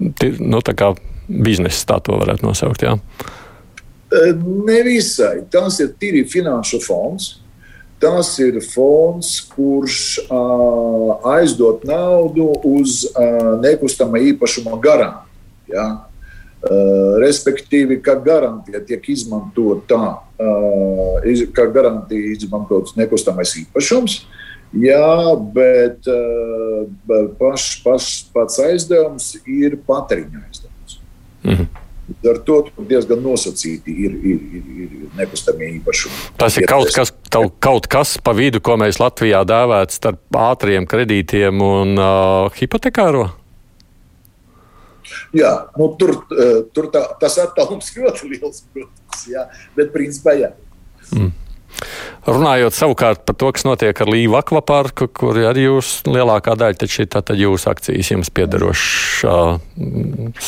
[0.00, 0.92] nu, tā kā
[1.30, 2.84] biznesa, tā to varētu nosaukt.
[2.84, 2.96] Jā?
[4.66, 5.44] Nevisai.
[5.50, 7.39] Tas ir tīri finanšu fonds.
[8.00, 15.74] Tas ir fonds, kurš uh, aizdod naudu uz uh, nekustamā īpašuma garantiju.
[15.74, 15.84] Ja?
[16.60, 24.16] Uh, respektīvi, kā garantija tiek izmantota, uh, iz, kā garantija izmantots nekustamais īpašums,
[24.80, 25.12] jā,
[25.54, 31.00] bet uh, paš, paš, pats aizdevums ir patēriņa aizdevums.
[31.44, 31.79] -hmm.
[32.20, 36.18] Ar to diezgan nosacīti ir, ir, ir, ir nekustamie īpašumi.
[36.40, 37.14] Tas ir kaut kas,
[37.64, 43.30] kaut kas pa vidu, ko mēs Latvijā dēvētu starp ātriem kredītiem un uh, hipotekāro.
[45.34, 46.16] Jā, nu, tur,
[46.74, 49.46] tur tā, tas attālums ļoti liels, protams, jā,
[49.78, 50.52] bet principā jā.
[51.14, 51.32] Mm.
[52.28, 57.04] Runājot savukārt par to, kas notiek ar Līvu akvaparku, kur arī jūs lielākā daļa taču
[57.04, 59.56] ir tātad jūsu akcijas jums piedarošas uh,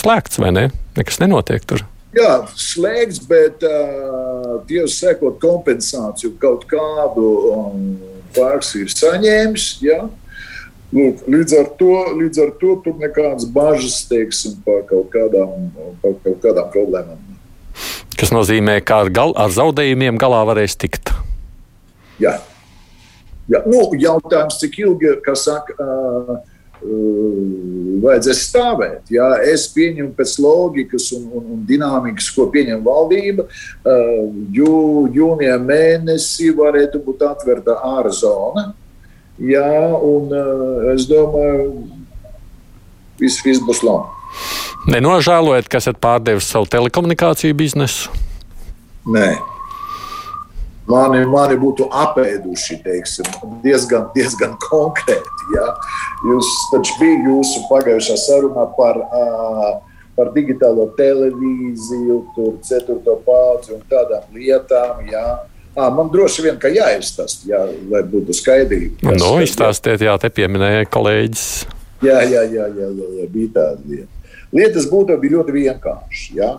[0.03, 0.69] slēgts, vai ne?
[0.99, 1.87] Nekas nenotiek tur.
[2.13, 7.87] Jā, slēgts, bet uh, tieši sekot kompensāciju kaut kādu um,
[8.37, 9.69] pārks ir saņēmis.
[9.87, 10.03] Ja?
[10.93, 15.71] Lūk, līdz, ar to, līdz ar to tur nekādas bažas teiksim, par, kaut kādām,
[16.03, 17.23] par kaut kādām problēmām.
[18.19, 21.13] Tas nozīmē, ka ar, gal, ar zaudējumiem galā varēs tikt.
[22.23, 22.39] Jā.
[23.51, 23.61] Jā.
[23.67, 26.37] Nu, jautājums, cik ilgi, kas saka, uh,
[28.03, 29.11] vajadzēs stāvēt.
[29.13, 29.29] Jā.
[29.47, 33.47] Es pieņemu pēc loģikas un, un, un dinamikas, ko pieņem valdība.
[34.57, 34.73] Jū,
[35.15, 38.73] jūnijā mēnesī varētu būt atvērta ārzona.
[39.43, 39.71] Jā,
[40.05, 40.35] un
[40.93, 41.87] es domāju,
[43.23, 44.11] viss vis būs labi.
[44.91, 48.11] Nenožēlojat, ka esat pārdevis savu telekomunikāciju biznesu?
[49.07, 49.37] Nē.
[50.91, 53.29] Mani, mani būtu apēduši teiksim,
[53.63, 55.47] diezgan, diezgan konkrēti.
[55.55, 55.69] Ja?
[56.27, 58.99] Jūs taču bija jūsu pagājušā saruna par,
[60.19, 65.05] par digitālo televīziju, tur ceturto paudzi un tādām lietām.
[65.13, 65.45] Ja?
[65.73, 69.15] À, man droši vien, ka jāizstāsta, jā, lai būtu skaidrība.
[69.15, 71.47] Nu, izstāstiet, jā, te pieminēja kolēģis.
[72.03, 74.22] Jā, jā, jā, jā, jā, jā bija tāda lieta.
[74.53, 76.25] Lietas būtībā bija ļoti vienkāršas.
[76.37, 76.51] Ja?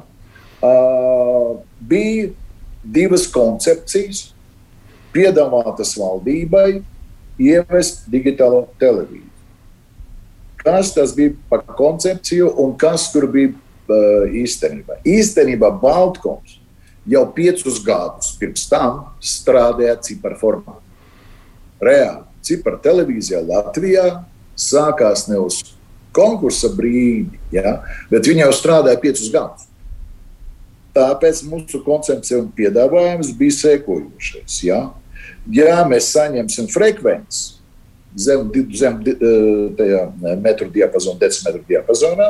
[0.63, 2.31] Uh, bija
[2.83, 4.31] divas koncepcijas,
[5.13, 6.81] piedāvātas valdībai,
[7.41, 9.29] ievest digitālo televīziju.
[10.63, 15.01] Kas tas bija par koncepciju un kas tur bija uh, īstenībā?
[15.03, 16.57] Īstenībā Baltkoms
[17.05, 20.77] jau piecus gadus pirms tam strādāja ciparformā.
[21.83, 24.23] Reāli cipara televīzijā Latvijā
[24.59, 25.59] sākās ne uz
[26.15, 27.79] konkursa brīdi, ja?
[28.11, 29.69] bet viņi jau strādāja piecus gadus.
[30.93, 34.59] Tāpēc mūsu koncepcija un piedāvājums bija sekojošais.
[34.67, 34.79] Ja,
[35.49, 37.55] ja mēs saņemsim frekvenci
[38.15, 38.99] zem, zem
[39.77, 40.03] tajā
[40.41, 42.29] metru diapazonā, decimetru diapazonā,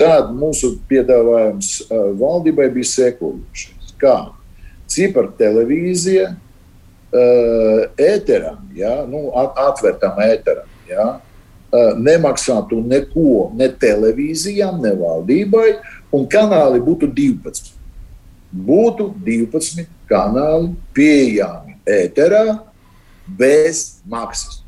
[0.00, 1.72] tad mūsu piedāvājums
[2.20, 3.96] valdībai bija sekojošais.
[4.00, 4.16] Kā
[4.90, 6.30] cipara televīzija,
[8.00, 10.70] ēteram, ja, nu, atvērtam ēteram.
[10.90, 11.06] Ja,
[11.72, 15.68] nemaksātu neko ne televīzijām, ne valdībai,
[16.14, 17.70] un kanāli būtu 12.
[18.50, 22.58] Būtu 12 kanāli pieejami ēterā
[23.38, 24.64] bez maksas.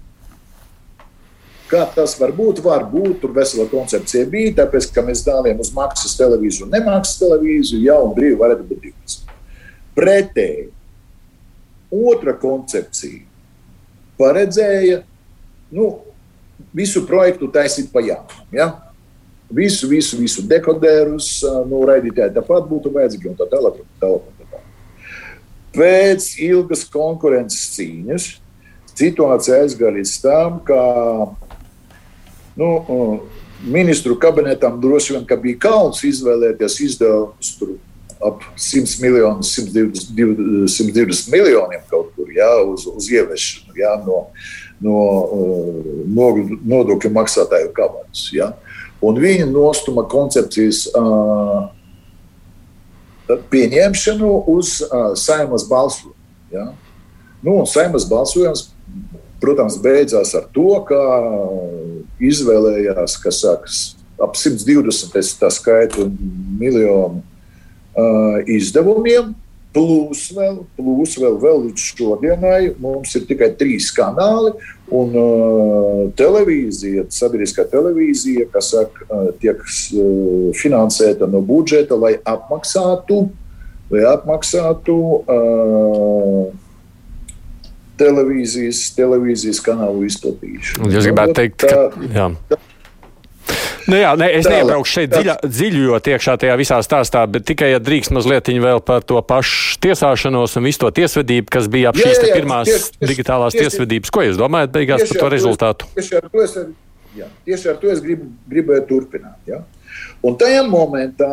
[1.73, 2.61] Kā tas var būt?
[2.63, 7.19] Var būt, tur vesela koncepcija bija, tāpēc, ka mēs dāvājam uz maksas televīziju un nemaksas
[7.23, 9.37] televīziju, jau un brīvi varētu būt 12.
[9.97, 10.69] Pretēji,
[11.93, 13.25] otra koncepcija
[14.21, 15.01] paredzēja,
[15.75, 15.89] nu,
[16.75, 18.49] visu projektu taisīt pa jaunam.
[18.55, 18.73] Ja?
[19.53, 23.83] visu, visu, visu dekodērus nu, raidītāji tāpat būtu vajadzīgi un tā tālāk.
[23.83, 24.65] Tā tālāk, tā tālāk.
[25.77, 28.29] Pēc ilgas konkurences cīņas
[28.93, 30.81] situācija aizgāja līdz tam, ka
[32.61, 32.69] nu,
[33.63, 37.57] ministru kabinetam droši vien bija kauns izvēlēties izdevumus
[38.23, 44.21] ap 100 miljonus, 120, 120 miljoniem kaut kur jā, uz, uz ieviešanu jā, no,
[44.83, 44.99] no,
[46.13, 46.31] no
[46.75, 48.27] nodokļu maksātāju kabatas.
[48.35, 48.53] Ja?
[49.03, 51.71] Un viņi nostuma koncepcijas uh,
[53.53, 56.15] pieņemšanu uz uh, saimas balsojumu.
[56.53, 56.69] Ja?
[57.43, 58.69] Nu, saimas balsojums,
[59.43, 61.01] protams, beidzās ar to, ka
[62.23, 63.81] izvēlējās, kas sākas
[64.23, 66.07] ap 120 skaitu
[66.61, 69.33] miljonu uh, izdevumiem.
[69.73, 74.53] Plus vēl, plus vēl, vēl līdz šodienai mums ir tikai trīs kanāli,
[74.93, 83.23] un uh, televīzija, sabiedriskā televīzija, kas saka, uh, tiek uh, finansēta no budžeta, lai apmaksātu,
[83.93, 86.53] lai apmaksātu uh,
[88.03, 90.93] televīzijas, televīzijas kanālu izplatīšanu.
[90.93, 92.05] Jūs gribētu teikt, ka.
[92.13, 92.29] Jā.
[92.51, 92.61] Tā,
[93.91, 97.81] Nu jā, ne, es neiebraukšu šeit dziļa, dziļjot iekšā tajā visā stāstā, bet tikai, ja
[97.83, 102.19] drīkst mazliet vēl par to pašu tiesāšanos un visu to tiesvedību, kas bija ap šīs
[102.19, 104.13] jā, jā, pirmās tieši, digitālās tieši, tiesvedības.
[104.15, 105.91] Ko jūs domājat beigās par to rezultātu?
[105.97, 106.57] Tieši ar to es,
[107.19, 109.39] jā, tieši ar to es gribu, gribēju turpināt.
[109.51, 109.63] Ja?
[110.23, 111.33] Un tajā momentā,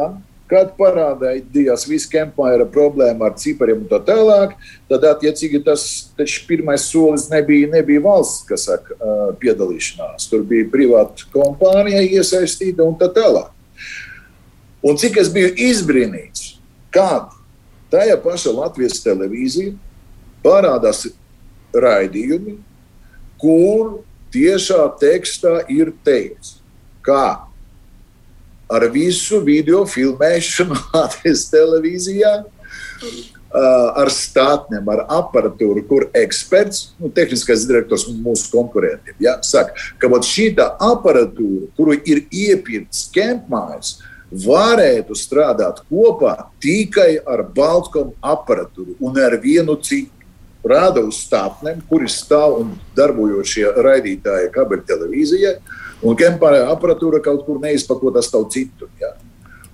[0.50, 4.56] kad parādījās visa kempāra problēma ar cipariem un tā tālāk,
[4.90, 5.84] tad, attiecīgi, tas
[6.50, 8.98] pirmais solis nebija, nebija valsts, kas saka,
[9.42, 10.26] piedalīšanās.
[10.32, 13.54] Tur bija privāta kompānija iesaistīta un tā tālāk.
[14.86, 16.56] Un cik es biju izbrīnīts,
[16.94, 17.34] kad
[17.94, 19.76] tajā pašā Latvijas televīzija
[20.46, 21.06] parādās
[21.76, 22.56] raidījumi,
[23.42, 24.00] kur
[24.34, 26.58] tiešā tekstā ir teikts,
[27.06, 27.49] ka
[28.69, 32.38] ar visu video filmēšanu Latvijas televīzijā.
[33.49, 40.19] Uh, ar stātnēm, ar aparatūru, kur eksperts, nu, tehniskais direktors mūsu konkurentiem, ja, saka, ka
[40.21, 43.95] šī aparatūra, kuru ir iepirkts Kempmājas,
[44.29, 50.13] varētu strādāt kopā tikai ar Baltkomu aparatūru un ar vienu citu.
[50.60, 55.55] Rāda uz stātnēm, kuri stāv un darbojošie raidītāji kabeltelevīzijai,
[56.04, 58.92] un kempāra aparatūra kaut kur neizpakota stāv citur.
[59.02, 59.14] Ja?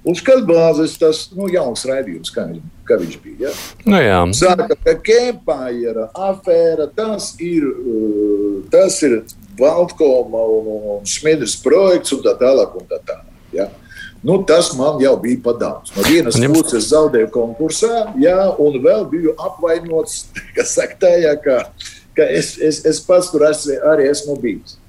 [0.05, 2.45] Uz skatbāzes tas nu, jauns raidījums, kā,
[2.85, 3.49] kā viņš bija.
[3.49, 3.53] Ja?
[3.85, 4.19] Nu, jā.
[4.37, 9.23] Saka, ka kempāra afēra tas ir, uh, tas ir
[9.55, 12.75] Baltkoma un, un Smidrs projekts un tā tālāk.
[12.75, 13.69] Un tā tālāk ja?
[14.23, 15.91] Nu, tas man jau bija daudz.
[15.95, 16.57] No vienas jums...
[16.57, 21.59] puses, es zaudēju konkursā, jā, un vēl biju apvainots, ka, saka, tajā, ka,
[22.17, 24.79] ka es, es, es pats tur esmu, arī esmu bijis.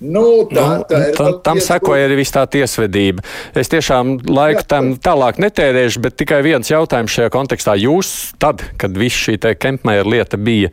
[0.00, 3.20] Nu, tā, nu, tā tam tam sekoja arī viss tā tiesvedība.
[3.58, 7.74] Es tiešām laiku tam tālāk netērēšu, bet tikai viens jautājums šajā kontekstā.
[7.76, 10.70] Jūs, tad, kad viss šī Kempmēra lieta bija,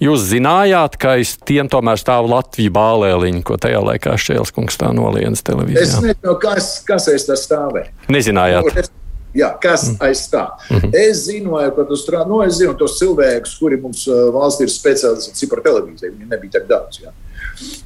[0.00, 4.94] jūs zinājāt, ka aiz tiem tomēr stāv Latvijas bālēliņa, ko tajā laikā Šēls kungs tā
[4.96, 5.84] nolienas televīzijā?
[5.84, 7.92] Es nezinu, kas, kas aiz tā stāvēja.
[8.08, 8.64] Nezinājāt.
[8.64, 8.96] Nu, es,
[9.30, 10.48] Jā, kas aiz tā?
[10.66, 10.90] Mm -hmm.
[10.98, 15.46] Es zināju, ka tu strādā, nu, es zinu tos cilvēkus, kuri mums valstī ir speciālisti
[15.50, 16.16] par televīziju.
[16.16, 16.98] Viņi nebija tik daudz.
[17.04, 17.12] Jā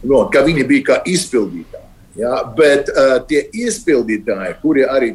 [0.03, 1.89] no, ka viņi bija kā izpildītāji.
[2.21, 2.41] Ja?
[2.57, 5.15] Bet uh, tie izpildītāji, kuri arī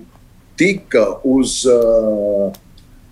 [0.59, 2.49] tika uz, uh,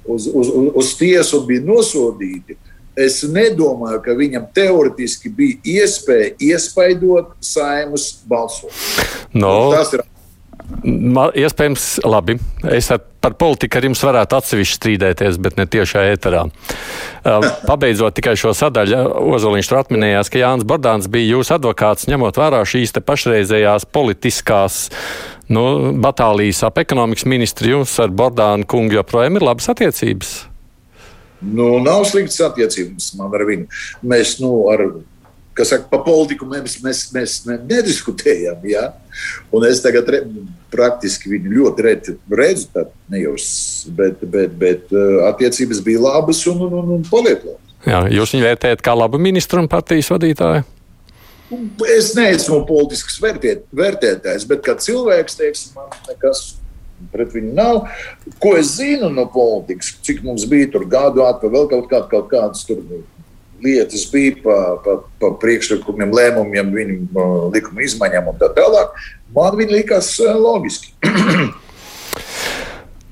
[0.05, 2.57] uz, uz, uz, uz tiesu un bija nosodīti,
[2.97, 9.07] es nedomāju, ka viņam teorētiski bija iespēja iespaidot saimus balsojumu.
[9.37, 9.69] No.
[9.75, 10.03] Tas ir
[10.67, 12.35] Man, iespējams, labi.
[12.75, 16.43] Es ar, par politiku ar jums varētu atsevišķi strīdēties, bet ne tiešā ēterā.
[17.67, 18.99] Pabeidzot tikai šo sadaļu,
[19.37, 24.81] Ozoliņš tur atminējās, ka Jānis Bordāns bija jūsu advokāts, ņemot vērā šīs pašreizējās politiskās
[25.47, 25.63] nu,
[26.03, 27.77] batālijas ap ekonomikas ministru.
[27.77, 30.35] Jums ar Bordānu kungu joprojām ir labas attiecības.
[31.47, 33.67] Nu, nav sliktas attiecības man ar viņu.
[34.09, 34.83] Mēs nu, ar
[35.57, 38.61] kas saka, par politiku mēs, mēs, mēs nediskutējam.
[38.69, 38.87] Ja?
[39.53, 40.21] Un es tagad re,
[40.73, 43.35] praktiski viņu ļoti reti redzu, tad ne jau,
[43.97, 47.63] bet, bet, bet uh, attiecības bija labas un, un, un, un paliek labas.
[47.87, 50.65] Jā, jūs viņu vērtējat kā labu ministru un partijas vadītāju?
[51.95, 56.57] Es neesmu politisks vērtēt, vērtētājs, bet kā cilvēks, teiksim, man nekas
[57.13, 57.85] pret viņu nav.
[58.43, 62.27] Ko es zinu no politikas, cik mums bija tur gadu atpakaļ, vēl kaut, kād, kaut
[62.33, 62.81] kādas tur
[63.63, 68.97] lietas bija par pa, pa priekšlikumiem, lēmumiem, viņu likuma izmaiņām un tā tālāk,
[69.35, 70.93] man viņi likās loģiski.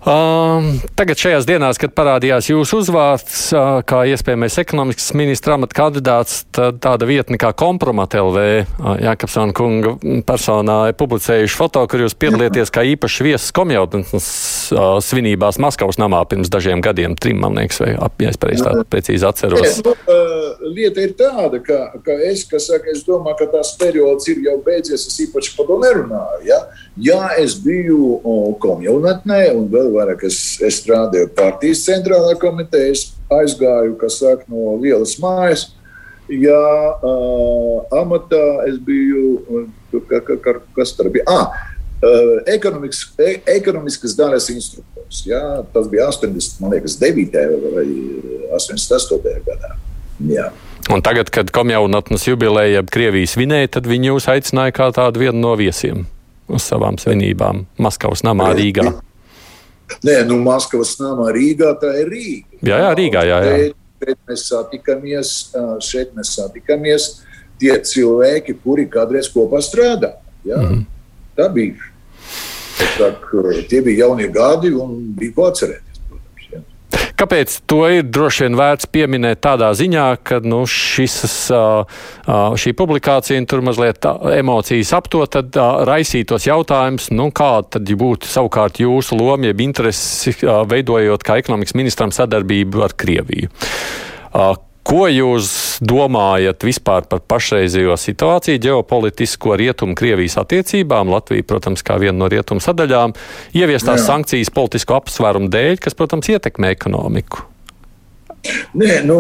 [0.06, 6.44] Um, tagad šajās dienās, kad parādījās jūsu uzvārds uh, kā iespējamais ekonomikas ministra amata kandidāts,
[6.54, 9.96] tāda vietne kā Kompromat LV uh, Jākapsona kunga
[10.28, 14.14] personā ir publicējuši foto, kur jūs piedalieties kā īpašs viesis komjautnes
[14.76, 18.68] uh, svinībās Maskavas namā pirms dažiem gadiem, trim, man liekas, vai ap, ja es pareizi
[18.68, 19.82] tā precīzi atceros.
[19.82, 24.30] Nu, uh, lieta ir tāda, ka, ka es, ka saka, es domāju, ka tās periods
[24.30, 26.46] ir jau beidzies, es īpaši par to nerunāju.
[26.46, 26.62] Ja?
[27.02, 28.22] Jā, es biju
[28.62, 32.92] komjaunatnē un vēl vairāk es, es strādāju partijas centrālajā komitejā.
[32.94, 35.70] Es aizgāju, kas saka, no lielas mājas.
[36.26, 36.62] Jā,
[37.06, 39.68] uh, amatā es biju,
[40.10, 41.26] ka, ka, ka, kas tur bija?
[41.30, 41.52] Ah,
[42.02, 45.22] uh, ekonomikas, e, ekonomiskas daļas instruktors.
[45.30, 45.42] Jā,
[45.74, 47.46] tas bija 80, man liekas, 9.
[47.76, 47.86] vai
[48.58, 49.36] 88.
[49.46, 49.76] gadā.
[50.32, 50.50] Jā.
[50.90, 55.56] Un tagad, kad komjaunatnes jubileja Krievijas vinēja, tad viņi jūs aicināja kā tādu vienu no
[55.58, 56.06] viesiem
[56.46, 58.92] uz savām svinībām Maskavas namā Rīgā.
[60.06, 62.60] Nē, nu, Maskavas namā Rīgā tā ir Rīga.
[62.66, 63.24] Jā, jā Rīgā.
[63.30, 63.56] Jā, jā.
[63.56, 65.34] Šeit, šeit mēs satikāmies,
[65.86, 67.10] šeit mēs satikāmies
[67.62, 70.16] tie cilvēki, kuri kādreiz kopā strādā.
[70.46, 70.58] Jā.
[70.58, 70.86] Mm -hmm.
[71.36, 71.92] Tā bija.
[72.98, 73.10] Tā,
[73.70, 75.95] tie bija jaunie gadi un bija ko atcerēties.
[77.16, 81.16] Kāpēc to ir droši vien vērts pieminēt tādā ziņā, ka nu, šis,
[82.62, 84.04] šī publikācija tur mazliet
[84.36, 85.56] emocijas apto, tad
[85.88, 92.12] raisītos jautājums, nu, kāda tad būtu savukārt jūsu loma, jeb interesi veidojot kā ekonomikas ministram
[92.16, 93.52] sadarbību ar Krieviju.
[94.86, 95.48] Ko jūs
[95.82, 101.10] domājat vispār par pašreizējo situāciju, ģeopolitisko rietumu Krievijas attiecībām?
[101.10, 103.16] Latvija, protams, kā viena no rietumu sadaļām,
[103.58, 104.12] ieviestās Jā.
[104.12, 107.42] sankcijas politisko apsvērumu dēļ, kas, protams, ietekmē ekonomiku.
[108.78, 109.18] Nē, nu,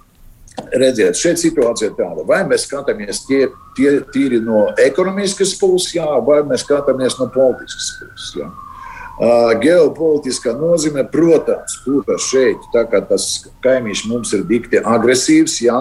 [0.84, 6.06] redziet, šeit situācija ir tāda, vai mēs skatāmies tie, tie tīri no ekonomiskas puses, jā,
[6.22, 8.30] vai mēs skatāmies no politiskas puses.
[8.44, 8.52] Jā.
[9.62, 15.76] Geopolitiskā nozīme, protams, būs šeit, tā kā tas kaimiņš mums ir dikti agresīvs, jā,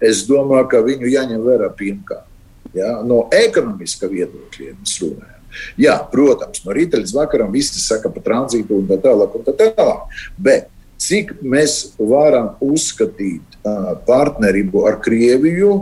[0.00, 2.24] es domāju, ka viņu jāņem vērā pirmkārt.
[2.72, 5.36] Jā, no ekonomiskā viedokļa mēs runājam.
[5.80, 9.34] Jā, protams, no rīta līdz vakaram viss saka par tranzītu un tā tālāk.
[9.34, 10.20] Un tā tālāk.
[10.38, 10.70] Bet
[11.02, 13.58] cik mēs varam uzskatīt
[14.06, 15.72] partnerību ar Krieviju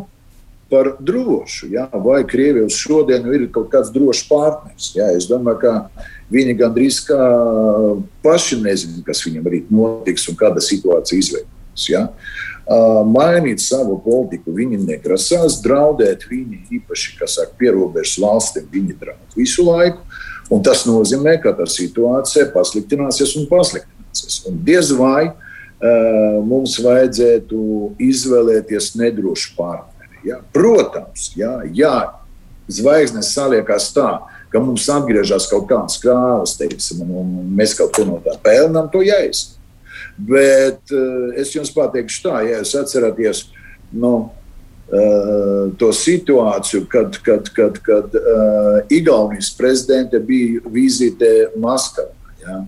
[0.70, 1.70] par drošu?
[1.72, 1.88] Jā?
[2.04, 4.92] Vai Krievija uz šodienu ir kaut kāds drošs partners?
[4.96, 7.18] Jā, es domāju, ka Viņi gandrīz kā
[8.24, 11.86] paši nezina, kas viņam rīt notiks un kāda situācija izveidojas.
[11.88, 12.02] Ja?
[13.08, 19.64] Mainīt savu politiku viņi negrasās, draudēt viņi īpaši, kas saka, pierobežas valstīm, viņi draud visu
[19.64, 20.04] laiku.
[20.52, 24.42] Un tas nozīmē, ka tā situācija pasliktināsies un pasliktināsies.
[24.48, 27.62] Un diez vai uh, mums vajadzētu
[28.04, 29.97] izvēlēties nedrošu partneri.
[30.28, 30.40] Ja?
[30.54, 31.94] Protams, ja, ja
[32.68, 34.08] zvaigznes saliekas tā,
[34.52, 39.02] ka mums atgriežas kaut kādas krāvas, teiksim, un mēs kaut ko no tā pelnām, to
[39.04, 39.56] jāizsaka.
[40.18, 43.44] Bet uh, es jums pateikšu tā, ja jūs atceraties
[43.94, 44.12] nu,
[44.90, 52.34] uh, to situāciju, kad, kad, kad, kad uh, Igaunijas prezidente bija vizītē Maskavā.
[52.42, 52.64] Ja?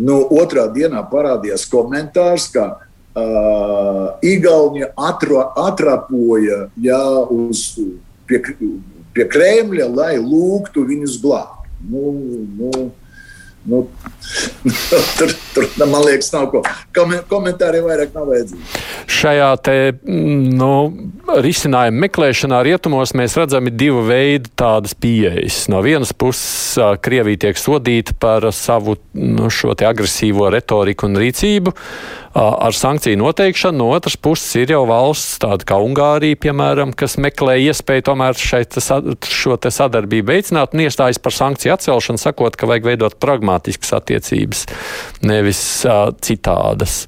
[0.00, 7.78] Nu, otrā dienā parādījās komentārs, ka uh, Igaunija atra, atrapoja ja, uz,
[8.28, 8.42] pie,
[9.14, 11.68] pie Kremļa, lai lūgtu viņus glābt.
[11.90, 12.12] Nu,
[12.58, 12.90] nu,
[13.64, 13.84] nu,
[15.18, 16.62] tur, tur, man liekas, nav ko.
[17.30, 18.82] Komentāri vairāk nav vajadzīgi.
[19.10, 19.76] Šajā te,
[20.06, 20.72] nu,
[21.30, 25.64] risinājuma meklēšanā rietumos mēs redzam divu veidu tādas pieejas.
[25.72, 29.50] No vienas puses, Krievija tiek sodīta par savu nu,
[29.90, 31.74] agresīvo retoriku un rīcību
[32.34, 33.78] ar sankciju noteikšanu.
[33.80, 38.78] No otras puses ir jau valsts, tāda kā Ungārija, piemēram, kas meklē iespēju tomēr šeit,
[39.26, 44.66] šo sadarbību veicināt un iestājas par sankciju atcelšanu, sakot, ka vajag veidot pragmatiskas attiecības,
[45.40, 47.06] nevis uh, citādas.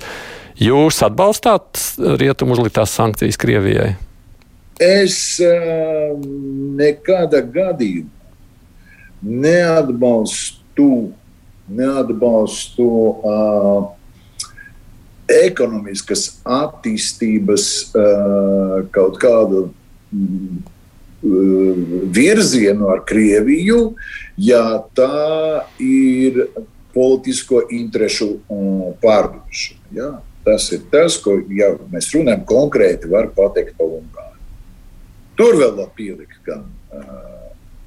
[0.63, 1.81] Jūs atbalstāt
[2.21, 3.93] rietumu uzliktās sankcijas Krievijai?
[4.83, 6.17] Es uh,
[6.81, 8.21] nekādā gadījumā
[9.23, 11.13] neatbalstu,
[11.71, 12.87] neatbalstu
[13.23, 13.85] uh,
[15.31, 19.69] ekonomiskas attīstības uh, kaut kādu
[20.11, 20.63] mm,
[22.13, 23.93] virzienu ar Krieviju,
[24.43, 26.49] ja tā ir
[26.95, 28.37] politisko interesu
[29.03, 29.81] pārdošana.
[29.97, 30.11] Ja?
[30.43, 34.41] Tas ir tas, ko ja mēs runājam konkrēti, var pateikt par Ungāriju.
[35.39, 36.65] Tur vēl var pielikt gan,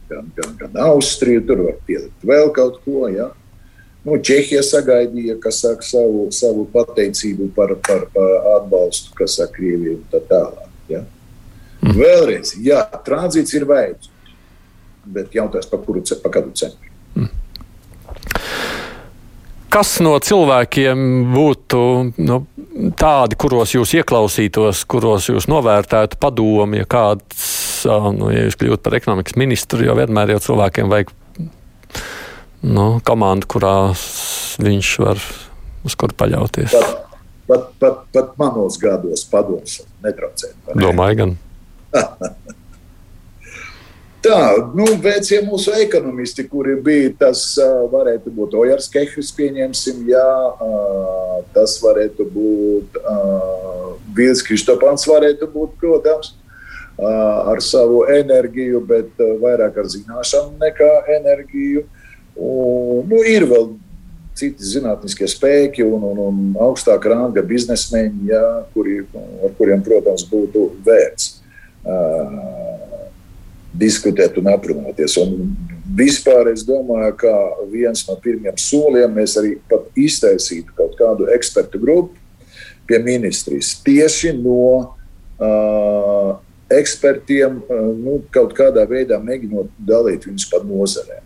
[0.09, 3.09] gan, gan, gan Austriju, tur var pielikt vēl kaut ko.
[3.11, 3.29] Ja?
[4.05, 10.07] Nu, Čehija sagaidīja saka, savu, savu pateicību par, par, par atbalstu, kas saka Krieviju un
[10.13, 10.71] tā tālāk.
[10.91, 11.03] Ja?
[11.81, 11.95] Mm.
[11.99, 14.35] Vēlreiz, jā, tranzīts ir vajadzīgs,
[15.17, 16.84] bet jautājums par kuru pa kādu cenu.
[19.75, 20.99] Kas no cilvēkiem
[21.33, 21.79] būtu
[22.23, 22.35] nu,
[22.95, 27.83] tādi, kuros jūs ieklausītos, kuros jūs novērtētu padomu, ja kāds,
[28.15, 31.11] nu, ja jūs kļūtu par ekonomikas ministru, jo vienmēr jau cilvēkiem vajag
[32.71, 33.75] nu, komandu, kurā
[34.63, 35.19] viņš var
[35.83, 36.71] uz kuru paļauties.
[36.71, 37.19] Pat,
[37.51, 40.55] pat, pat, pat manos gados padoms netraucēt.
[40.71, 41.35] Domāju, gan.
[44.25, 44.37] Tā,
[44.73, 47.43] nu, vecie mūsu ekonomisti, kuri bija, tas
[47.91, 50.29] varētu būt Ojars Kehris, pieņemsim, jā,
[51.53, 52.97] tas varētu būt
[54.17, 56.31] Vils Kristopans, varētu būt, protams,
[56.97, 61.85] ar savu enerģiju, bet vairāk ar zināšanu nekā enerģiju.
[62.35, 63.75] Un, nu, ir vēl
[64.35, 69.03] citi zinātniskie spēki un, un, un augstāka ranga biznesmeņi, jā, kuri,
[69.45, 71.35] ar kuriem, protams, būtu vērts.
[71.85, 72.84] Uh,
[73.79, 75.17] diskutēt un aprunāties.
[75.21, 75.55] Un
[75.97, 77.33] vispār es domāju, ka
[77.71, 79.55] viens no pirmiem soliem mēs arī
[80.05, 82.15] iztaisītu kaut kādu ekspertu grupu
[82.85, 84.65] pie ministrijas tieši no
[85.41, 86.35] uh,
[86.71, 91.24] ekspertiem, uh, nu, kaut kādā veidā mēģinot dalīt viņus pa nozarēm.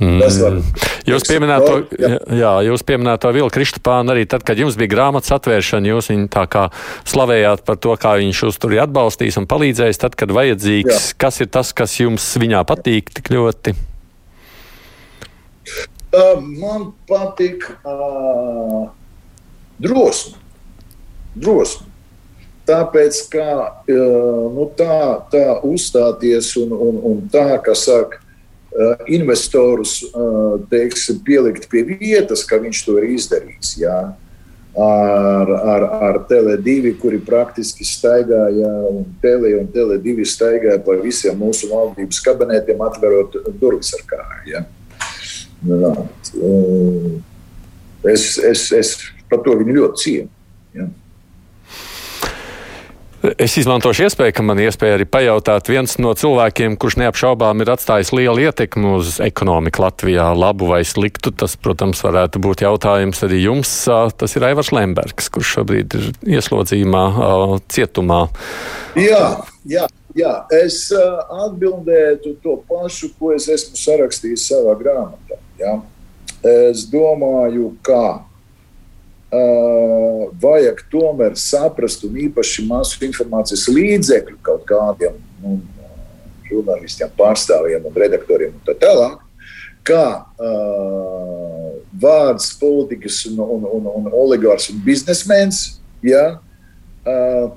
[0.00, 0.62] Mm.
[1.06, 2.52] Jūs pieminējāt to, jā.
[2.66, 5.90] Jūs pieminējāt to Vilu Kristapānu arī tad, kad jums bija grāmatas atvēršana.
[5.92, 6.66] Jūs viņu tā kā
[7.06, 10.90] slavējāt par to, kā viņš jūs tur ir atbalstījis un palīdzējis tad, kad vajadzīgs.
[10.90, 11.18] Jā.
[11.26, 13.76] Kas ir tas, kas jums viņā patīk tik ļoti?
[16.14, 18.86] Uh, man patīk uh,
[19.82, 20.38] drosme.
[21.34, 21.90] drosme.
[22.64, 24.98] Tāpēc, kā uh, nu, tā,
[25.32, 28.23] tā uzstāties un, un, un tā, kā saka,
[29.06, 33.74] investorus eh, teiksim, pielikt pie vietas, ka viņš to ir izdarījis.
[33.84, 33.98] Jā.
[34.74, 41.70] Ar, ar, ar Tele2, kuri praktiski staigāja, un Tele un Tele2 staigāja pa visiem mūsu
[41.70, 44.50] valdības kabinetiem, atverot durvis ar kāju.
[44.50, 44.64] Ja.
[48.10, 48.96] Es, es, es
[49.30, 50.33] par to viņu ļoti cienu.
[53.24, 58.10] Es izmantošu iespēju, ka man iespēja arī pajautāt viens no cilvēkiem, kurš neapšaubām ir atstājis
[58.12, 61.32] lielu ietekmi uz ekonomiku Latvijā, labu vai sliktu.
[61.32, 63.72] Tas, protams, varētu būt jautājums arī jums.
[64.20, 67.04] Tas ir Aivars Lembergs, kurš šobrīd ir ieslodzījumā,
[67.72, 68.26] cietumā.
[69.00, 69.26] Jā,
[69.64, 69.88] jā.
[70.14, 75.40] Jā, es atbildētu to pašu, ko es esmu sarakstījis savā grāmatā.
[75.58, 75.72] Ja?
[76.46, 78.33] Es domāju, ka Uh,
[80.42, 85.58] vajag tomēr saprast, un īpaši masu informācijas līdzekļu kaut kādiem nu,
[86.48, 89.20] žurnālistiem, pārstāvjiem un redaktoriem un tā tālāk,
[89.84, 96.38] kā uh, vārds politikas un, un, un, un oligārs un biznesmenis, ja,
[97.04, 97.50] uh,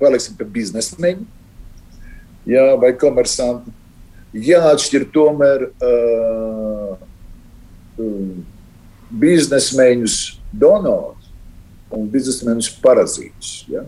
[0.00, 1.24] paliksim pie biznesmeņa,
[2.50, 3.72] ja, vai komersanti,
[4.34, 6.96] jāatšķir tomēr uh,
[8.02, 8.42] um,
[9.10, 10.18] biznesmeņus
[10.52, 11.30] donors
[11.94, 13.52] un biznesmeņus parazītus.
[13.70, 13.84] Ja?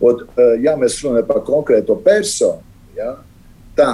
[0.00, 2.62] Ot, eh, ja mēs runājam par konkrēto personu,
[2.96, 3.16] ja,
[3.76, 3.92] tā,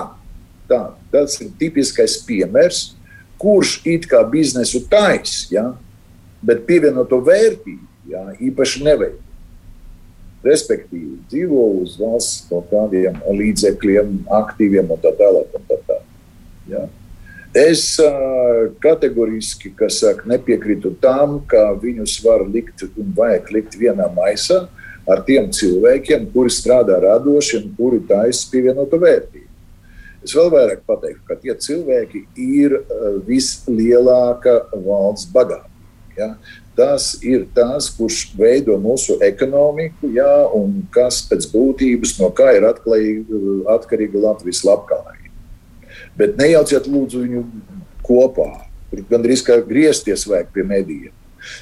[0.70, 0.82] tā,
[1.12, 2.94] tas ir tipiskais piemērs,
[3.40, 5.66] kurš it kā biznesu taisa, ja,
[6.46, 9.22] bet pievienoto vērtību ja, īpaši neveido.
[10.46, 15.55] Respektīvi, dzīvo uz valsts kaut kādiem līdzekļiem, aktīviem un tā tālāk.
[17.56, 17.96] Es
[18.84, 24.66] kategoriski saka, nepiekrītu tam, ka viņus var likt un vajag likt vienā maisā
[25.08, 29.46] ar tiem cilvēkiem, kuri strādā radoši un kuri taisa pievienotu vērtību.
[30.26, 32.80] Es vēl vairāk pateiktu, ka tie cilvēki ir
[33.28, 35.72] vislielākā valsts bagātība.
[36.18, 36.32] Ja?
[36.76, 40.48] Tas ir tas, kurš veido mūsu ekonomiku, ja?
[40.52, 45.15] un kas pēc būtības no kā ir atkarīga Latvijas labklājība.
[46.16, 47.42] Bet nejauciet lūdzu viņu
[48.06, 48.50] kopā.
[48.90, 51.14] Tur gandrīz kā griezties vajag pie medijiem.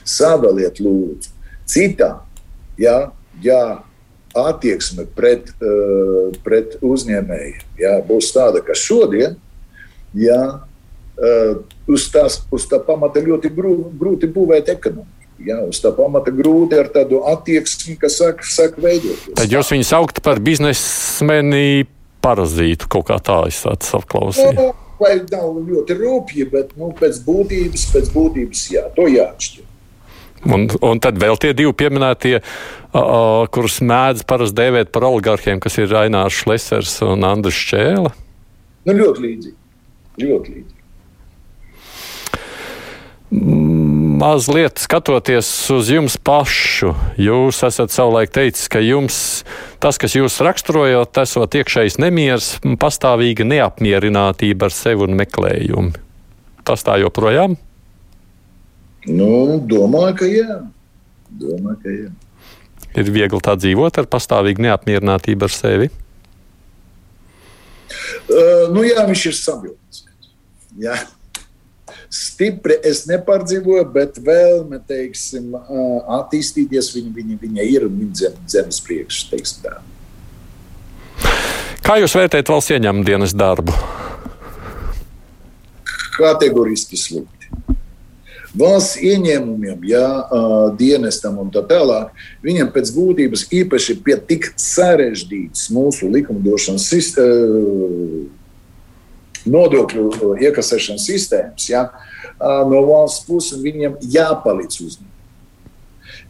[0.07, 1.33] Sadaliet lūdzu.
[1.69, 2.11] Citā,
[2.79, 2.99] ja,
[3.43, 3.61] ja
[4.35, 9.39] attieksme pret, uh, pret uzņēmējiem ja, būs tāda, ka šodien,
[10.19, 11.53] ja, uh,
[11.89, 15.11] uz, tās, uz tā pamata ļoti grūti būvēt ekonomiku.
[15.45, 19.25] Jā, uz tā pamata grūti ar tādu attieksmi, kas saka, saka veidot.
[19.35, 21.89] Tad jūs viņu saukt par biznesmeni
[22.25, 24.57] parazītu kaut kā tā, es tādu apklausīju.
[24.57, 29.71] Nu, vai nav ļoti rūpīgi, bet nu, pēc būtības, pēc būtības jā, to jāatšķir.
[30.45, 35.79] Un, un tad vēl tie divi pieminētie, uh, kurus mēdz parasti dēvēt par oligarkiem, kas
[35.81, 38.13] ir Rainārs Šlesers un Andris Čēle.
[38.85, 39.59] Nu, ļoti līdzīgi.
[40.21, 40.83] Ļoti līdzīgi.
[44.25, 49.17] Mazliet skatoties uz jums pašu, jūs esat savulaik teicis, ka jums
[49.85, 52.47] tas, kas jūs raksturojot, esot iekšējs nemieris,
[52.81, 55.93] pastāvīga neapmierinātība ar sevi un meklējumi.
[56.65, 57.59] Tas tā joprojām?
[59.05, 60.57] Nu, domāju, ka jā.
[61.43, 62.09] Domāju, ka jā.
[62.97, 65.91] Ir viegli tā dzīvot ar pastāvīgu neapmierinātību ar sevi.
[68.25, 70.01] Uh, nu, jā, viņš ir sabildes.
[72.15, 72.21] Jā.
[72.35, 75.55] Stipri es nepārdzīvoju, bet vēlme teiksim,
[76.21, 79.75] attīstīties viņa, viņa, viņa ir un viņa zem, zemes priekšā.
[81.85, 83.75] Kā jūs vērtējat valsts ieņēmuma dienas darbu?
[86.15, 87.51] Kategoriski slikti.
[88.55, 90.07] Valsts ieņēmumiem, ja,
[90.79, 92.15] dienestam un tā tālāk,
[92.47, 96.87] viņam pēc būtības īpaši pie tik sarežģītas mūsu likumdošanas
[99.51, 101.89] nodokļu iekasēšanas sistēmas, ja,
[102.41, 105.11] no valsts puses viņiem jāpalīdz uzņēmumiem.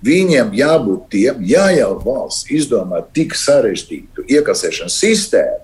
[0.04, 5.62] Viņiem jābūt tiem, ja jau valsts izdomā tik sarežģītu iekasēšanas sistēmu,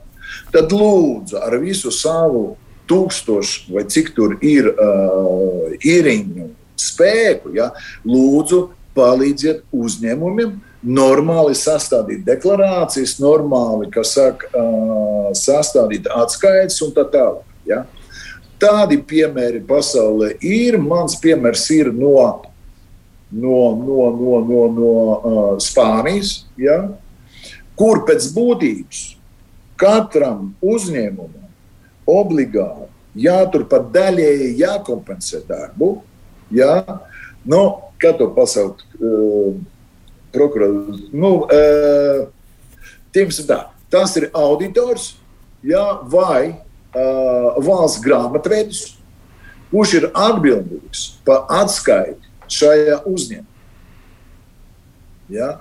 [0.55, 2.55] tad lūdzu ar visu savu
[2.91, 6.49] tūkstošu vai cik tur ir uh, ierīņu
[6.81, 7.71] spēku, ja,
[8.09, 14.49] lūdzu palīdziet uzņēmumiem normāli sastādīt deklarācijas, normāli saka,
[15.37, 17.45] sastādīt atskaites un tā tālāk.
[17.69, 17.85] Ja.
[18.61, 20.77] Tādi piemēri pasaulē ir.
[20.81, 22.17] Mans piemērs ir no
[23.31, 26.83] no, no, no, no, no uh, Spānijas, ja,
[27.79, 29.03] kur pēc būtības
[29.81, 31.49] katram uzņēmumam
[32.11, 32.89] obligāti
[33.23, 36.01] jāturpat daļēji jākompensē darbu.
[36.55, 36.83] Ja,
[37.47, 37.63] nu,
[38.03, 38.85] kā to pasaukt?
[38.99, 39.55] Uh,
[40.35, 41.03] Prokurors.
[41.13, 42.29] Nu, uh,
[43.49, 43.61] tā,
[43.91, 45.15] tas ir auditors
[45.67, 48.85] ja, vai uh, valsts grāmatvedis,
[49.71, 53.47] kurš ir atbildīgs par atskaiti šajā uzņēmumā.
[55.31, 55.55] Ja?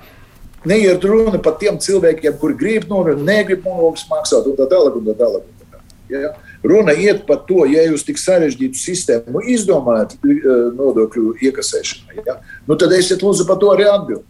[0.65, 4.97] Neiet runa par tiem cilvēkiem, kuri grib nodokļus, negrib nodokļus maksāt, un tā tālāk.
[4.97, 6.33] Un tā tālāk, un tā tālāk ja?
[6.63, 12.39] Runa iet par to, ja jūs tik sarežģītu sistēmu izdomājat eh, nodokļu iekasēšanai, ja?
[12.67, 14.27] nu, tad esiet lūdzu par to arī atbildīgi.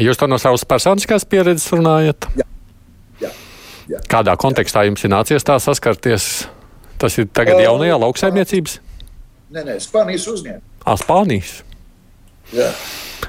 [0.00, 2.28] Jūs to no savas personiskās pieredzes runājat?
[2.38, 2.46] Jā.
[3.20, 3.30] Jā.
[3.90, 4.00] Jā.
[4.08, 6.46] Kādā kontekstā jums ir nācies tā saskarties?
[7.02, 8.78] Tas ir tagad jaunajā lauksaimniecības?
[9.52, 10.84] Nē, nē, Spānijas uzņēmumā.
[10.86, 11.58] Ah, Spānijas.
[12.56, 12.70] Jā.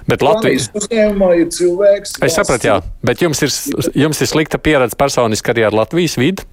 [0.07, 2.18] Bet Latvijas uzņēmumā ir cilvēks.
[2.24, 3.51] Es sapratu, jā, bet jums ir,
[3.97, 6.45] jums ir slikta pieredze personiski arī ar Latvijas vidi?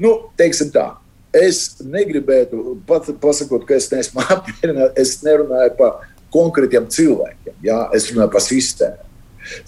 [0.00, 0.90] Nu, teiksim tā.
[1.34, 4.94] Es negribētu pat pasakot, ka es neesmu apmierināts.
[5.00, 6.04] Es nerunāju par
[6.34, 7.58] konkrētiem cilvēkiem.
[7.64, 9.10] Jā, es runāju par sistēmu.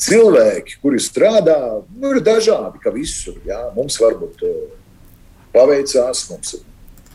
[0.00, 1.58] Cilvēki, kuri strādā,
[2.00, 3.36] nu, ir dažādi, kā visur.
[3.46, 3.60] Jā.
[3.76, 4.56] Mums varbūt uh,
[5.52, 6.66] paveicās, mums ir,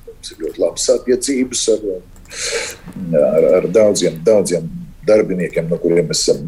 [0.08, 1.86] mums ir ļoti labas attiecības ar
[3.14, 4.70] ar, ar daudziem, daudziem
[5.08, 6.44] darbiniekiem, no kuriem esam.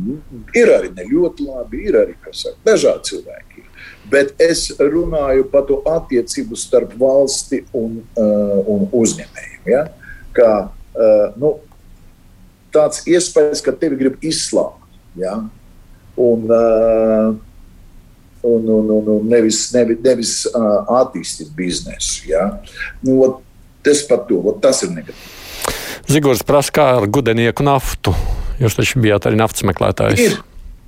[0.55, 3.65] Ir arī ne ļoti labi, ir arī saka, dažādi cilvēki.
[4.11, 9.61] Bet es runāju par to attiecību starp valsti un, uh, un uzņēmēju.
[9.71, 9.85] Ja?
[10.35, 11.55] Kā, uh, nu,
[12.73, 14.81] tāds iespējas, ka tevi grib izslāpt.
[15.19, 15.37] Ja?
[16.19, 17.33] Un, uh,
[18.43, 22.27] un, un, un, un nevis, nevis, nevis uh, attīstīt biznesu.
[22.31, 22.49] Ja?
[23.05, 23.19] Nu,
[23.85, 25.39] tas par to, tas ir negatīvi.
[26.11, 28.11] Zigors prasa, kā ar gudenieku naftu.
[28.61, 30.19] Jūs taču bijāt arī naftas meklētājs.
[30.19, 30.41] Ir.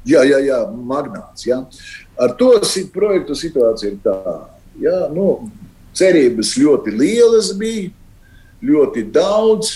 [0.06, 1.48] Jā, jā, jā, magnāts.
[1.48, 1.64] Jā.
[2.22, 2.52] Ar to
[2.94, 4.36] projektu situācija ir tāda.
[5.16, 5.50] Nu,
[5.96, 7.90] cerības ļoti lielas bija,
[8.62, 9.72] ļoti daudz.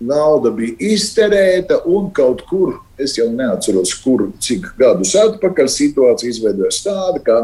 [0.00, 6.82] Nauda bija izterēta, un kaut kur, es jau neatceros, kur, cik gadus atpakaļ situācija izveidojas
[6.84, 7.38] tāda, ka,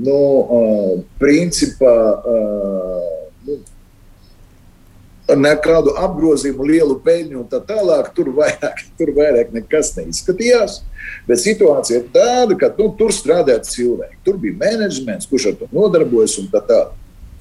[0.00, 3.58] nu, uh, principā, uh, nu,
[5.34, 8.12] nekādu apgrozījumu, lielu peļņu un tā tālāk.
[8.14, 10.80] Tur vairāk, tur vairāk nekas neizskatījās.
[11.26, 14.20] Bet situācija ir tāda, ka nu, tur strādāja cilvēki.
[14.26, 16.94] Tur bija menedžments, kurš ar to nodarbojas un tā tālāk.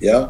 [0.04, 0.24] Ja?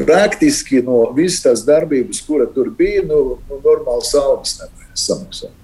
[0.00, 5.56] Praktiski no visas tās darbības, kura tur bija, nu, nu normāls algas nevarēja samaksāt.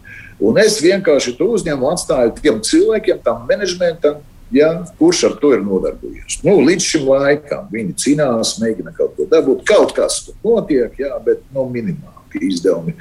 [0.47, 4.24] Un es vienkārši to uzņēmu, atstāju tiem cilvēkiem, tam menedžmentam,
[4.55, 6.37] Ja, kurš ar to ir nodarbojies?
[6.47, 9.64] Nu, līdz šim laikam viņi cīnās, mēģina kaut ko dabūt.
[9.66, 12.14] Kaut kas tur notiek, jā, bet nu, minimāli
[12.47, 12.93] izdevumi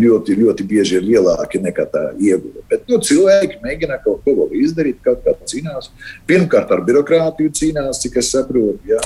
[0.00, 2.64] ļoti, ļoti bieži ir lielāki nekā tā ieguva.
[2.70, 5.92] Bet nu, cilvēki mēģina kaut ko izdarīt, kaut kā cīnās.
[6.28, 9.00] Pirmkārt, ar birokrātiju cīnās, cik es saprotu, jā,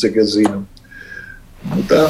[0.00, 0.64] cik es zinu.
[1.70, 2.06] Nu, tā.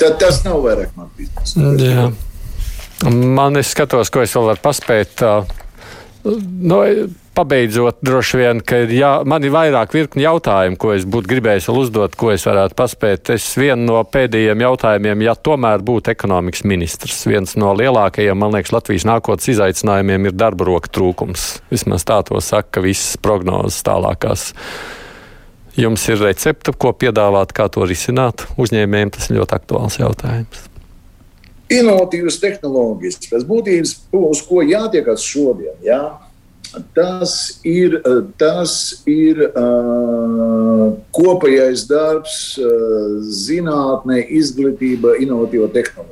[0.00, 2.10] Tad tas nav vairāk man biznesa.
[3.12, 5.22] Man es skatos, ko es vēl varu paspēt.
[6.22, 6.78] Nu,
[7.34, 11.68] pabeidzot, droši vien, ka ir jā, man ir vairāk virkni jautājumu, ko es būtu gribējis
[11.70, 13.32] vēl uzdot, ko es varētu paspēt.
[13.34, 18.74] Es vienu no pēdējiem jautājumiem, ja tomēr būtu ekonomikas ministrs, viens no lielākajiem, man liekas,
[18.76, 21.48] Latvijas nākotnes izaicinājumiem ir darba roka trūkums.
[21.72, 24.50] Vismaz tā to saka visas prognozes tālākās.
[25.78, 29.12] Jums ir recepte, ko piedāvāt, kā to risināt uzņēmējiem.
[29.14, 30.66] Tas ir ļoti aktuāls jautājums.
[31.72, 35.78] Inovatīvas tehnoloģijas, pēc būtības, uz ko jātiekas šodien.
[35.86, 36.02] Jā?
[36.96, 37.98] Tas ir,
[38.40, 38.74] tas
[39.08, 46.11] ir uh, kopējais darbs, uh, zinātnē, izglītība, inovatīva tehnoloģija.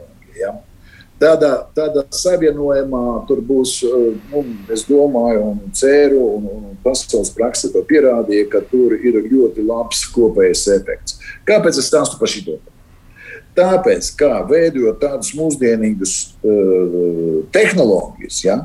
[1.21, 3.75] Tādā, tādā savienojumā tur būs,
[4.31, 4.41] nu,
[4.73, 10.07] es domāju, un ceru, un, un pasaules praksa to pierādīja, ka tur ir ļoti labs
[10.15, 11.19] kopējais efekts.
[11.49, 12.57] Kāpēc es stāstu par šo?
[13.59, 18.57] Tāpēc, kā veidojot tādus mūsdienīgus uh, tehnoloģijas, ja,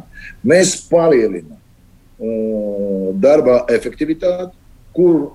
[0.47, 4.55] mēs palielinām uh, darba efektivitāti,
[4.95, 5.33] kur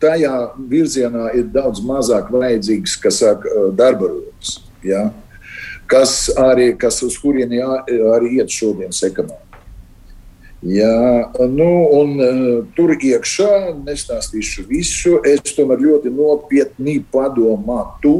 [0.00, 0.32] tajā
[0.72, 4.56] virzienā ir daudz mazāk vajadzīgs, kas saka, darba rokas.
[4.86, 5.10] Ja.
[5.10, 5.25] Uh,
[5.90, 9.46] kas arī kas uz kurieni arī iet šodienas ekonomika.
[10.66, 15.18] Jā, nu, un, uh, tur iekšā nestāstīšu visu.
[15.28, 18.16] Es tomēr ļoti nopietni padomātu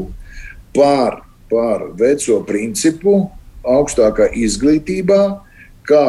[0.75, 3.17] par, par veco principu,
[3.67, 5.21] augstākā izglītībā,
[5.89, 6.07] kā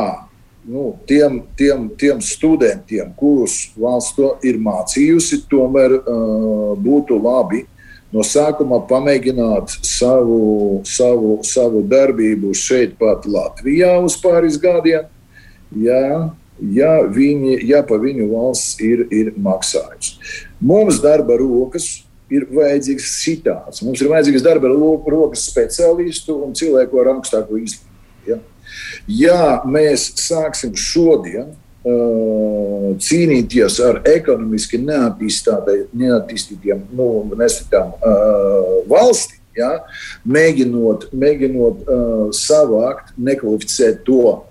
[0.69, 7.65] nu, tiem, tiem, tiem studentiem, kurus valsts ir mācījusi, tomēr uh, būtu labi
[8.15, 15.09] no sākuma pamēģināt savu, savu, savu darbību šeit, pat Latvijā, uz pāris gadiem.
[15.77, 20.17] Ja, ja, viņi, ja pa viņu valsts ir, ir maksājums.
[20.61, 21.91] Mums darba rokas
[22.33, 23.83] ir vajadzīgs šitāds.
[23.85, 27.85] Mums ir vajadzīgs darba rokas speciālistu un cilvēku ar augstāko izglītību.
[28.29, 28.41] Ja?
[29.09, 31.55] ja mēs sāksim šodien
[33.03, 37.09] cīnīties ar ekonomiski neattīstītiem, nu,
[37.39, 39.71] nesitām uh, valstīm, ja,
[40.29, 44.43] mēģinot, mēģinot uh, savākt nekvalificēt to uh,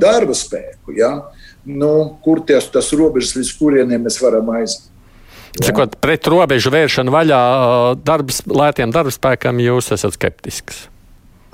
[0.00, 1.12] darba spēku, ja,
[1.66, 4.92] nu, kur ties, tas robežas, līdz kurieniem mēs varam aiziet.
[5.56, 10.84] Cikot, pret robežu vēršanu vaļā uh, darbs, lētiem darbspēkam jūs esat skeptisks?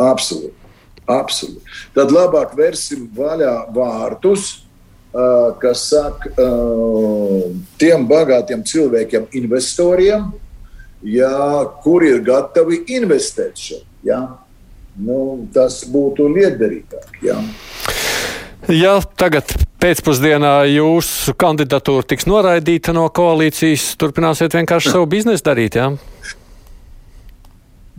[0.03, 0.57] Absolūti.
[1.11, 1.63] Absolūti.
[1.95, 4.62] Tad labāk vērsim vaļā vārtus,
[5.63, 6.31] kas saka
[7.81, 10.31] tiem bagātiem cilvēkiem, investoriem,
[11.05, 11.35] ja,
[11.85, 13.89] kuri ir gatavi investēt šeit.
[14.07, 14.23] Ja.
[14.97, 17.21] Nu, tas būtu liederīgāk.
[17.25, 17.39] Ja.
[18.71, 19.51] Ja tagad
[19.83, 25.79] pēcpusdienā jūsu kandidatūra tiks noraidīta no koalīcijas, turpināsiet vienkārši savu biznesu darīt.
[25.81, 25.89] Ja?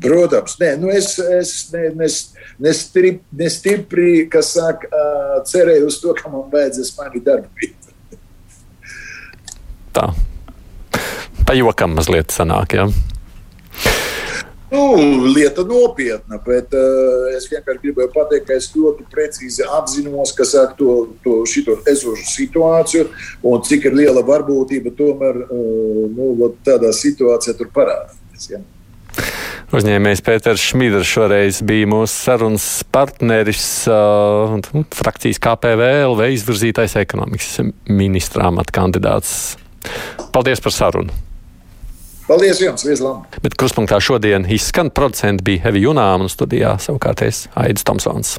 [0.03, 2.17] Protams, nē, nu es, es ne, nes,
[2.59, 4.09] nestipri, nestipri
[4.43, 4.89] saka,
[5.47, 8.19] cerēju uz to, ka man vajadzēs mainīt darbu vietu.
[9.95, 10.09] Tā.
[11.47, 12.87] Pa jokam mazliet sanāk, jā.
[12.87, 13.13] Ja?
[14.73, 14.97] Nu,
[15.35, 20.71] lieta nopietna, bet uh, es vienkārši gribēju pateikt, ka es ļoti precīzi apzinos, kas ar
[20.79, 21.43] to, to
[21.91, 23.03] esošu situāciju
[23.51, 28.49] un cik ir liela varbūtība tomēr uh, nu, tādā situācijā tur parādīties.
[28.55, 28.63] Ja?
[29.73, 34.53] Uzņēmējs Pēters Šmīders šoreiz bija mūsu sarunas partneris, uh,
[34.93, 37.59] frakcijas KPVLV izvirzītais ekonomikas
[37.89, 39.35] ministrā amata kandidāts.
[40.33, 41.21] Paldies par sarunu!
[42.29, 43.25] Paldies jums, Vieslam!
[43.43, 48.37] Bet kruspunktā šodien izskan producenti bija Hevi Junām un studijā savukārt es Aidis Tomsons.